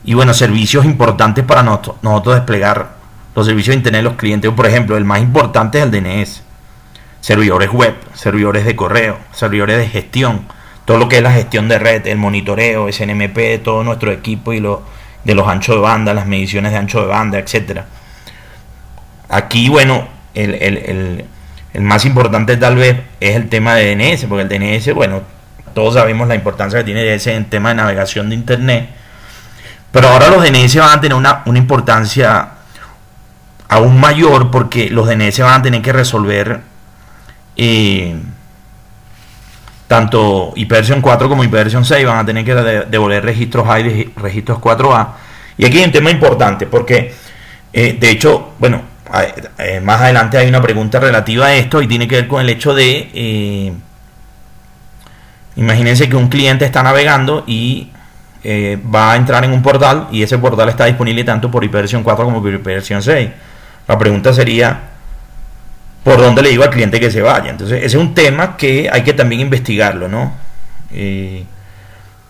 Y 0.04 0.14
bueno, 0.14 0.34
servicios 0.34 0.86
importantes 0.86 1.44
para 1.46 1.64
nosotros, 1.64 1.98
nosotros 2.02 2.36
desplegar 2.36 2.96
los 3.36 3.46
servicios 3.46 3.74
de 3.74 3.78
Internet 3.78 4.00
de 4.00 4.10
los 4.10 4.18
clientes. 4.18 4.52
Por 4.52 4.66
ejemplo, 4.66 4.98
el 4.98 5.06
más 5.06 5.22
importante 5.22 5.80
es 5.80 5.86
el 5.86 5.92
DNS. 5.92 6.44
Servidores 7.22 7.70
web, 7.72 7.96
servidores 8.14 8.66
de 8.66 8.76
correo, 8.76 9.18
servidores 9.32 9.78
de 9.78 9.88
gestión, 9.88 10.48
todo 10.86 10.98
lo 10.98 11.08
que 11.08 11.18
es 11.18 11.24
la 11.24 11.32
gestión 11.32 11.68
de 11.68 11.78
red, 11.78 12.08
el 12.08 12.18
monitoreo, 12.18 12.92
SNMP, 12.92 13.62
todo 13.64 13.84
nuestro 13.84 14.12
equipo 14.12 14.54
y 14.54 14.60
lo, 14.60 14.84
de 15.24 15.36
los 15.36 15.48
anchos 15.48 15.76
de 15.76 15.82
banda, 15.82 16.14
las 16.14 16.26
mediciones 16.26 16.72
de 16.72 16.78
ancho 16.80 17.02
de 17.02 17.08
banda, 17.08 17.40
etcétera. 17.40 17.86
Aquí, 19.30 19.70
bueno, 19.70 20.08
el, 20.34 21.26
más 21.80 22.06
importante 22.06 22.58
tal 22.58 22.76
vez 22.76 22.98
es 23.20 23.36
el 23.36 23.50
tema 23.50 23.76
de 23.76 23.96
DNS, 23.96 24.26
porque 24.26 24.42
el 24.42 24.50
DNS, 24.50 24.94
bueno, 24.94 25.22
todos 25.74 25.96
sabemos 25.96 26.28
la 26.28 26.36
importancia 26.36 26.80
que 26.80 26.86
tiene 26.86 27.04
DNS 27.04 27.28
en 27.28 27.46
tema 27.46 27.70
de 27.70 27.76
navegación 27.76 28.30
de 28.30 28.36
Internet, 28.36 28.90
pero 29.92 30.10
ahora 30.10 30.30
los 30.30 30.44
DNS 30.44 30.76
van 30.78 30.98
a 30.98 31.02
tener 31.02 31.16
una, 31.18 31.44
importancia 31.46 32.50
aún 33.68 34.00
mayor 34.00 34.52
porque 34.52 34.90
los 34.90 35.08
DNS 35.08 35.40
van 35.40 35.60
a 35.60 35.62
tener 35.62 35.82
que 35.82 35.94
resolver 35.94 36.62
eh, 37.56 38.16
tanto 39.92 40.54
IPv 40.56 41.02
4 41.02 41.28
como 41.28 41.44
IPv 41.44 41.84
6 41.84 42.06
van 42.06 42.20
a 42.20 42.26
tener 42.26 42.46
que 42.46 42.56
devolver 42.90 43.26
registros 43.26 43.68
A 43.68 43.78
y 43.82 44.06
registros 44.16 44.60
4A. 44.60 45.08
Y 45.58 45.66
aquí 45.66 45.80
hay 45.80 45.84
un 45.84 45.92
tema 45.92 46.10
importante 46.10 46.66
porque, 46.66 47.14
eh, 47.74 47.98
de 48.00 48.10
hecho, 48.10 48.54
bueno, 48.58 48.84
eh, 49.58 49.82
más 49.82 50.00
adelante 50.00 50.38
hay 50.38 50.48
una 50.48 50.62
pregunta 50.62 50.98
relativa 50.98 51.48
a 51.48 51.56
esto 51.56 51.82
y 51.82 51.88
tiene 51.88 52.08
que 52.08 52.16
ver 52.16 52.28
con 52.30 52.40
el 52.40 52.50
hecho 52.50 52.74
de, 52.74 53.12
eh, 53.14 53.74
imagínense 55.56 56.10
que 56.10 56.16
un 56.16 56.30
cliente 56.30 56.66
está 56.66 56.84
navegando 56.84 57.44
y 57.48 57.90
eh, 58.44 58.80
va 58.94 59.14
a 59.14 59.16
entrar 59.16 59.44
en 59.44 59.52
un 59.52 59.62
portal 59.62 60.08
y 60.12 60.24
ese 60.24 60.38
portal 60.38 60.70
está 60.70 60.86
disponible 60.86 61.24
tanto 61.24 61.52
por 61.52 61.64
ipv 61.64 62.04
4 62.04 62.26
como 62.26 62.42
por 62.42 62.54
ipv 62.54 62.82
6. 62.82 63.30
La 63.88 63.98
pregunta 63.98 64.34
sería, 64.34 64.80
¿por 66.04 66.18
dónde 66.18 66.42
le 66.42 66.50
digo 66.50 66.64
al 66.64 66.70
cliente 66.70 67.00
que 67.00 67.12
se 67.12 67.22
vaya? 67.22 67.50
Entonces, 67.50 67.78
ese 67.78 67.98
es 67.98 68.02
un 68.04 68.14
tema 68.14 68.58
que 68.58 68.90
hay 68.92 69.04
que 69.04 69.14
también 69.14 69.42
investigarlo, 69.42 70.08
¿no? 70.08 70.34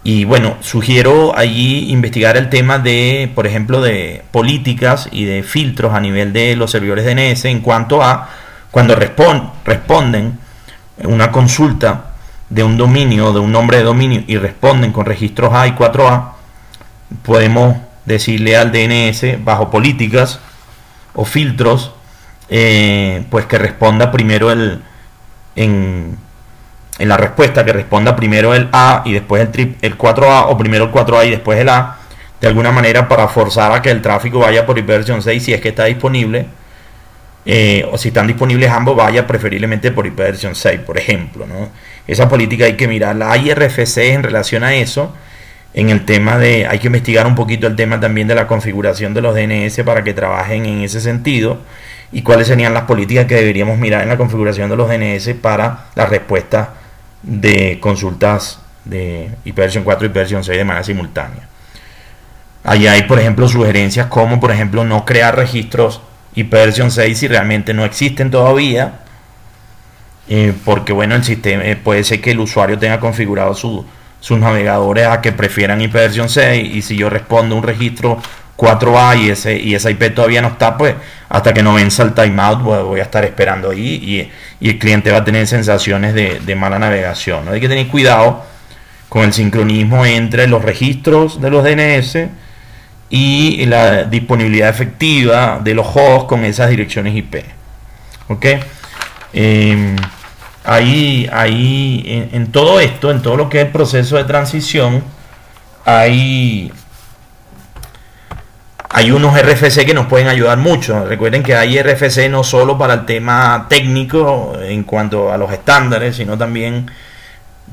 Y 0.04 0.26
bueno, 0.26 0.58
sugiero 0.62 1.38
allí 1.38 1.92
investigar 1.92 2.36
el 2.36 2.50
tema 2.50 2.80
de, 2.80 3.32
por 3.36 3.46
ejemplo, 3.46 3.82
de 3.82 4.24
políticas 4.32 5.08
y 5.12 5.26
de 5.26 5.44
filtros 5.44 5.94
a 5.94 6.00
nivel 6.00 6.34
de 6.34 6.56
los 6.56 6.72
servidores 6.72 7.06
DNS 7.06 7.46
en 7.46 7.60
cuanto 7.62 8.02
a 8.02 8.30
cuando 8.72 8.96
responden 8.96 10.40
una 11.04 11.32
consulta 11.32 12.11
de 12.52 12.64
un 12.64 12.78
dominio, 12.78 13.34
de 13.34 13.40
un 13.40 13.52
nombre 13.52 13.78
de 13.78 13.84
dominio 13.84 14.24
y 14.28 14.38
responden 14.38 14.92
con 14.92 15.06
registros 15.06 15.54
A 15.54 15.68
y 15.68 15.72
4A, 15.72 16.34
podemos 17.24 17.78
decirle 18.06 18.56
al 18.56 18.72
DNS 18.72 19.44
bajo 19.44 19.72
políticas 19.72 20.40
o 21.16 21.26
filtros, 21.26 21.94
eh, 22.50 23.24
pues 23.32 23.48
que 23.48 23.58
responda 23.58 24.12
primero 24.12 24.52
el 24.52 24.82
en 25.56 26.18
en 27.02 27.10
la 27.10 27.18
respuesta 27.18 27.66
que 27.66 27.74
responda 27.74 28.16
primero 28.16 28.54
el 28.54 28.70
A 28.72 29.02
y 29.06 29.14
después 29.14 29.42
el, 29.42 29.76
el 29.82 29.98
4A 29.98 30.46
o 30.50 30.58
primero 30.58 30.86
el 30.86 30.92
4A 30.92 31.26
y 31.26 31.32
después 31.32 31.60
el 31.60 31.70
A, 31.70 31.98
de 32.40 32.48
alguna 32.48 32.72
manera 32.72 33.08
para 33.08 33.28
forzar 33.28 33.72
a 33.72 33.82
que 33.82 33.90
el 33.90 34.02
tráfico 34.02 34.40
vaya 34.40 34.66
por 34.66 34.78
ipv 34.78 35.22
6 35.22 35.44
si 35.44 35.54
es 35.54 35.62
que 35.62 35.70
está 35.70 35.86
disponible, 35.86 36.46
eh, 37.46 37.88
o 37.92 37.98
si 37.98 38.10
están 38.10 38.28
disponibles 38.28 38.70
ambos, 38.70 38.96
vaya 38.96 39.26
preferiblemente 39.26 39.92
por 39.92 40.06
ipv 40.06 40.54
6, 40.54 40.82
por 40.82 40.98
ejemplo. 40.98 41.48
¿no? 41.48 41.70
Esa 42.08 42.28
política 42.28 42.66
hay 42.66 42.76
que 42.76 42.88
mirarla. 42.88 43.32
Hay 43.32 43.54
RFC 43.54 43.98
en 44.14 44.24
relación 44.24 44.64
a 44.64 44.74
eso, 44.76 45.14
en 45.74 45.90
el 45.90 46.06
tema 46.06 46.38
de, 46.38 46.68
hay 46.68 46.80
que 46.80 46.88
investigar 46.88 47.26
un 47.26 47.36
poquito 47.36 47.68
el 47.68 47.76
tema 47.76 48.00
también 48.00 48.28
de 48.28 48.36
la 48.36 48.48
configuración 48.48 49.14
de 49.14 49.22
los 49.22 49.36
DNS 49.36 49.82
para 49.86 50.04
que 50.04 50.14
trabajen 50.14 50.66
en 50.66 50.82
ese 50.82 51.00
sentido 51.00 51.60
y 52.12 52.24
cuáles 52.24 52.48
serían 52.48 52.74
las 52.74 52.84
políticas 52.84 53.26
que 53.26 53.36
deberíamos 53.36 53.78
mirar 53.78 54.04
en 54.04 54.10
la 54.10 54.18
configuración 54.18 54.70
de 54.70 54.76
los 54.76 54.90
DNS 54.90 55.30
para 55.42 55.86
la 55.96 56.06
respuesta 56.06 56.74
de 57.24 57.80
consultas 57.80 58.60
de 58.84 59.30
ipv 59.46 59.84
4 59.84 60.06
y 60.06 60.10
ipv 60.10 60.44
6 60.44 60.48
de 60.48 60.66
manera 60.66 60.84
simultánea. 60.84 61.48
Allí 62.64 62.88
hay, 62.88 63.04
por 63.04 63.20
ejemplo, 63.20 63.48
sugerencias 63.48 64.08
como, 64.08 64.40
por 64.40 64.52
ejemplo, 64.52 64.84
no 64.84 65.06
crear 65.06 65.36
registros 65.36 66.02
ipv 66.36 66.90
6 66.90 67.18
si 67.18 67.28
realmente 67.28 67.74
no 67.74 67.86
existen 67.86 68.30
todavía, 68.30 69.00
eh, 70.34 70.54
porque, 70.64 70.94
bueno, 70.94 71.16
el 71.16 71.26
sistema 71.26 71.66
eh, 71.66 71.76
puede 71.76 72.06
ser 72.06 72.22
que 72.22 72.32
el 72.32 72.40
usuario 72.40 72.80
tenga 72.80 73.02
configurado 73.02 73.54
sus 73.54 74.40
navegadores 74.40 75.06
a 75.08 75.20
que 75.20 75.34
prefieran 75.34 75.82
ipv 75.82 76.30
6 76.30 76.74
y 76.74 76.82
si 76.82 76.96
yo 76.96 77.10
respondo 77.10 77.54
un 77.54 77.64
registro 77.64 78.18
4A 78.56 79.20
y, 79.20 79.30
ese, 79.30 79.58
y 79.58 79.76
esa 79.76 79.92
IP 79.92 80.16
todavía 80.16 80.42
no 80.42 80.48
está, 80.48 80.78
pues 80.78 80.96
hasta 81.28 81.54
que 81.54 81.62
no 81.62 81.74
venza 81.74 82.04
el 82.04 82.14
timeout 82.14 82.62
voy 82.62 83.02
a 83.02 83.04
estar 83.04 83.26
esperando 83.26 83.72
ahí 83.72 84.32
y, 84.62 84.70
el 84.70 84.80
cliente 84.80 85.12
va 85.12 85.18
a 85.18 85.26
tener 85.26 85.46
sensaciones 85.48 86.14
de, 86.14 86.56
mala 86.56 86.80
navegación. 86.80 87.44
¿no? 87.44 87.52
Hay 87.52 87.60
que 87.60 87.68
tener 87.68 87.90
cuidado 87.90 88.46
con 89.10 89.24
el 89.26 89.34
sincronismo 89.34 90.06
entre 90.06 90.48
los 90.48 90.64
registros 90.64 91.42
de 91.42 91.50
los 91.50 91.62
DNS 91.62 92.30
y 93.10 93.66
la 93.66 94.06
disponibilidad 94.06 94.70
efectiva 94.70 95.60
de 95.62 95.74
los 95.74 95.88
hosts 95.88 96.30
con 96.30 96.46
esas 96.46 96.70
direcciones 96.70 97.18
IP. 97.18 97.44
¿Ok? 98.30 98.46
Em, 99.34 99.98
ahí, 100.64 101.30
ahí 101.32 102.30
en, 102.32 102.52
todo 102.52 102.80
esto, 102.80 103.12
en 103.12 103.22
todo 103.22 103.38
lo 103.38 103.50
que 103.50 103.60
es 103.60 103.66
el 103.66 103.72
proceso 103.72 104.18
de 104.18 104.24
transición, 104.24 105.04
hay 105.86 106.72
hay 108.94 109.12
unos 109.12 109.40
RFC 109.40 109.86
que 109.86 109.94
nos 109.94 110.08
pueden 110.08 110.28
ayudar 110.28 110.58
mucho. 110.58 111.06
Recuerden 111.06 111.44
que 111.44 111.56
hay 111.56 111.82
RFC 111.82 112.30
no 112.30 112.44
solo 112.44 112.78
para 112.78 112.94
el 112.96 113.06
tema 113.06 113.68
técnico 113.70 114.54
en 114.62 114.84
cuanto 114.84 115.32
a 115.32 115.38
los 115.38 115.52
estándares, 115.52 116.18
sino 116.18 116.38
también, 116.38 116.92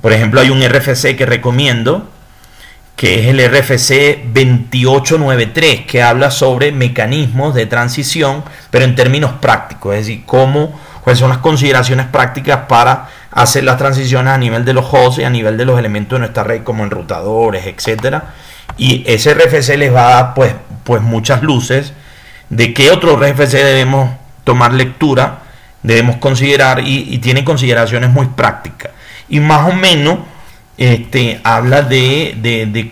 por 0.00 0.12
ejemplo, 0.12 0.40
hay 0.40 0.50
un 0.50 0.62
RFC 0.62 1.16
que 1.16 1.26
recomiendo, 1.26 2.08
que 2.94 3.20
es 3.20 3.26
el 3.26 3.40
RFC 3.40 4.26
2893, 4.32 5.86
que 5.86 6.02
habla 6.02 6.30
sobre 6.30 6.70
mecanismos 6.70 7.52
de 7.52 7.66
transición, 7.66 8.44
pero 8.70 8.84
en 8.84 8.94
términos 8.94 9.32
prácticos, 9.40 9.94
es 9.96 10.06
decir, 10.06 10.22
cómo, 10.24 10.78
cuáles 11.00 11.18
son 11.18 11.30
las 11.30 11.38
consideraciones 11.38 12.06
prácticas 12.06 12.60
para 12.68 13.08
hacer 13.30 13.64
las 13.64 13.76
transiciones 13.76 14.32
a 14.32 14.38
nivel 14.38 14.64
de 14.64 14.72
los 14.72 14.86
hosts 14.92 15.20
y 15.20 15.24
a 15.24 15.30
nivel 15.30 15.56
de 15.56 15.64
los 15.64 15.78
elementos 15.78 16.16
de 16.16 16.20
nuestra 16.20 16.44
red, 16.44 16.62
como 16.62 16.84
enrutadores, 16.84 17.66
etcétera. 17.66 18.34
Y 18.76 19.04
ese 19.06 19.34
RFC 19.34 19.76
les 19.76 19.94
va 19.94 20.08
a 20.08 20.10
dar, 20.10 20.34
pues, 20.34 20.54
pues 20.84 21.02
muchas 21.02 21.42
luces 21.42 21.92
de 22.48 22.72
qué 22.72 22.90
otro 22.90 23.16
RFC 23.16 23.52
debemos 23.52 24.10
tomar 24.44 24.72
lectura, 24.72 25.40
debemos 25.82 26.16
considerar 26.16 26.80
y, 26.84 27.18
tiene 27.18 27.44
consideraciones 27.44 28.10
muy 28.10 28.26
prácticas. 28.26 28.92
Y 29.28 29.40
más 29.40 29.68
o 29.68 29.74
menos 29.74 30.18
este, 30.78 31.40
habla 31.44 31.82
de, 31.82 32.90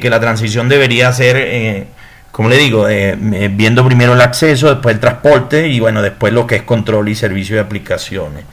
que 0.00 0.10
la 0.10 0.20
transición 0.20 0.68
debería 0.68 1.12
ser, 1.12 1.36
eh, 1.36 1.86
como 2.36 2.50
le 2.50 2.58
digo, 2.58 2.86
eh, 2.86 3.16
eh, 3.32 3.50
viendo 3.50 3.82
primero 3.86 4.12
el 4.12 4.20
acceso, 4.20 4.68
después 4.68 4.94
el 4.94 5.00
transporte 5.00 5.68
y 5.68 5.80
bueno, 5.80 6.02
después 6.02 6.34
lo 6.34 6.46
que 6.46 6.56
es 6.56 6.62
control 6.62 7.08
y 7.08 7.14
servicio 7.14 7.56
de 7.56 7.62
aplicaciones. 7.62 8.44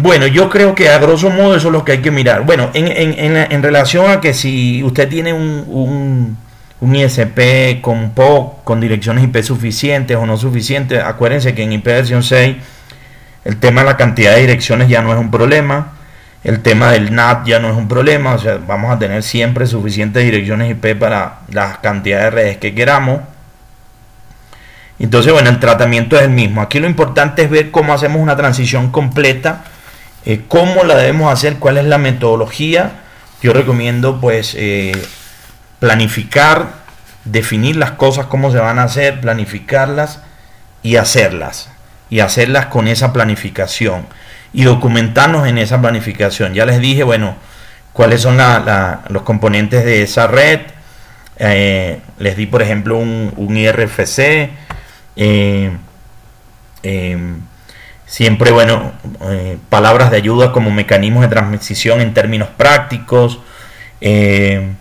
bueno, 0.00 0.26
yo 0.26 0.48
creo 0.48 0.74
que 0.74 0.88
a 0.88 0.98
grosso 0.98 1.28
modo 1.28 1.56
eso 1.56 1.68
es 1.68 1.72
lo 1.72 1.84
que 1.84 1.92
hay 1.92 1.98
que 1.98 2.10
mirar. 2.10 2.46
Bueno, 2.46 2.70
en, 2.72 3.62
relación 3.62 4.10
a 4.10 4.20
que 4.20 4.32
si 4.32 4.82
usted 4.82 5.08
tiene 5.08 5.32
un 5.34 6.36
un 6.80 6.94
ISP 6.94 7.80
con 7.80 8.10
POC, 8.10 8.64
con 8.64 8.80
direcciones 8.80 9.24
IP 9.24 9.42
suficientes 9.42 10.16
o 10.16 10.26
no 10.26 10.36
suficientes. 10.36 11.02
Acuérdense 11.02 11.54
que 11.54 11.62
en 11.62 11.72
IP 11.72 11.84
versión 11.86 12.22
6 12.22 12.56
el 13.44 13.56
tema 13.56 13.80
de 13.80 13.86
la 13.86 13.96
cantidad 13.96 14.34
de 14.34 14.42
direcciones 14.42 14.88
ya 14.88 15.02
no 15.02 15.12
es 15.12 15.18
un 15.18 15.30
problema. 15.30 15.97
El 16.44 16.62
tema 16.62 16.92
del 16.92 17.14
NAT 17.14 17.46
ya 17.46 17.58
no 17.58 17.70
es 17.70 17.76
un 17.76 17.88
problema, 17.88 18.34
o 18.34 18.38
sea, 18.38 18.58
vamos 18.58 18.92
a 18.94 18.98
tener 18.98 19.22
siempre 19.22 19.66
suficientes 19.66 20.24
direcciones 20.24 20.70
IP 20.70 20.98
para 20.98 21.40
las 21.50 21.78
cantidades 21.78 22.24
de 22.26 22.30
redes 22.30 22.56
que 22.58 22.74
queramos. 22.74 23.20
Entonces, 24.98 25.32
bueno, 25.32 25.50
el 25.50 25.60
tratamiento 25.60 26.16
es 26.16 26.22
el 26.22 26.30
mismo. 26.30 26.60
Aquí 26.60 26.80
lo 26.80 26.86
importante 26.86 27.42
es 27.42 27.50
ver 27.50 27.70
cómo 27.70 27.92
hacemos 27.92 28.20
una 28.20 28.36
transición 28.36 28.90
completa, 28.90 29.64
eh, 30.24 30.42
cómo 30.48 30.84
la 30.84 30.96
debemos 30.96 31.32
hacer, 31.32 31.56
cuál 31.56 31.78
es 31.78 31.84
la 31.84 31.98
metodología. 31.98 32.92
Yo 33.42 33.52
recomiendo 33.52 34.20
pues 34.20 34.54
eh, 34.58 34.92
planificar, 35.78 36.72
definir 37.24 37.76
las 37.76 37.92
cosas, 37.92 38.26
cómo 38.26 38.50
se 38.50 38.58
van 38.58 38.78
a 38.78 38.84
hacer, 38.84 39.20
planificarlas 39.20 40.20
y 40.82 40.96
hacerlas. 40.96 41.70
Y 42.10 42.20
hacerlas 42.20 42.66
con 42.66 42.88
esa 42.88 43.12
planificación. 43.12 44.06
Y 44.52 44.64
documentarnos 44.64 45.46
en 45.46 45.58
esa 45.58 45.80
planificación. 45.80 46.54
Ya 46.54 46.64
les 46.64 46.80
dije, 46.80 47.02
bueno, 47.02 47.36
cuáles 47.92 48.22
son 48.22 48.38
los 49.08 49.22
componentes 49.22 49.84
de 49.84 50.02
esa 50.02 50.26
red. 50.26 50.60
Eh, 51.38 52.00
les 52.18 52.36
di, 52.36 52.46
por 52.46 52.62
ejemplo, 52.62 52.96
un, 52.96 53.56
IRFC 53.56 54.50
eh, 55.16 55.70
em, 56.84 57.40
siempre, 58.06 58.52
bueno, 58.52 58.92
eh, 59.22 59.58
palabras 59.68 60.10
de 60.10 60.16
ayuda 60.16 60.52
como 60.52 60.70
mecanismos 60.70 61.22
de 61.22 61.28
transmisión 61.28 62.00
en 62.00 62.14
términos 62.14 62.48
prácticos. 62.56 63.40
Em, 64.00 64.76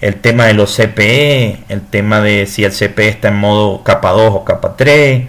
el 0.00 0.16
tema 0.20 0.46
de 0.46 0.54
los 0.54 0.74
CPE, 0.74 1.64
el 1.68 1.82
tema 1.82 2.20
de 2.20 2.46
si 2.46 2.64
el 2.64 2.72
CPE 2.72 3.08
está 3.08 3.28
en 3.28 3.36
modo 3.36 3.84
capa 3.84 4.10
2 4.10 4.32
o 4.34 4.44
capa 4.44 4.76
3, 4.76 5.26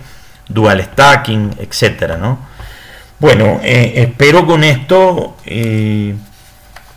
dual 0.47 0.81
stacking, 0.81 1.55
etcétera, 1.59 2.17
¿no? 2.17 2.46
Bueno, 3.19 3.59
eh, 3.63 3.93
espero 3.95 4.45
con 4.45 4.63
esto 4.63 5.35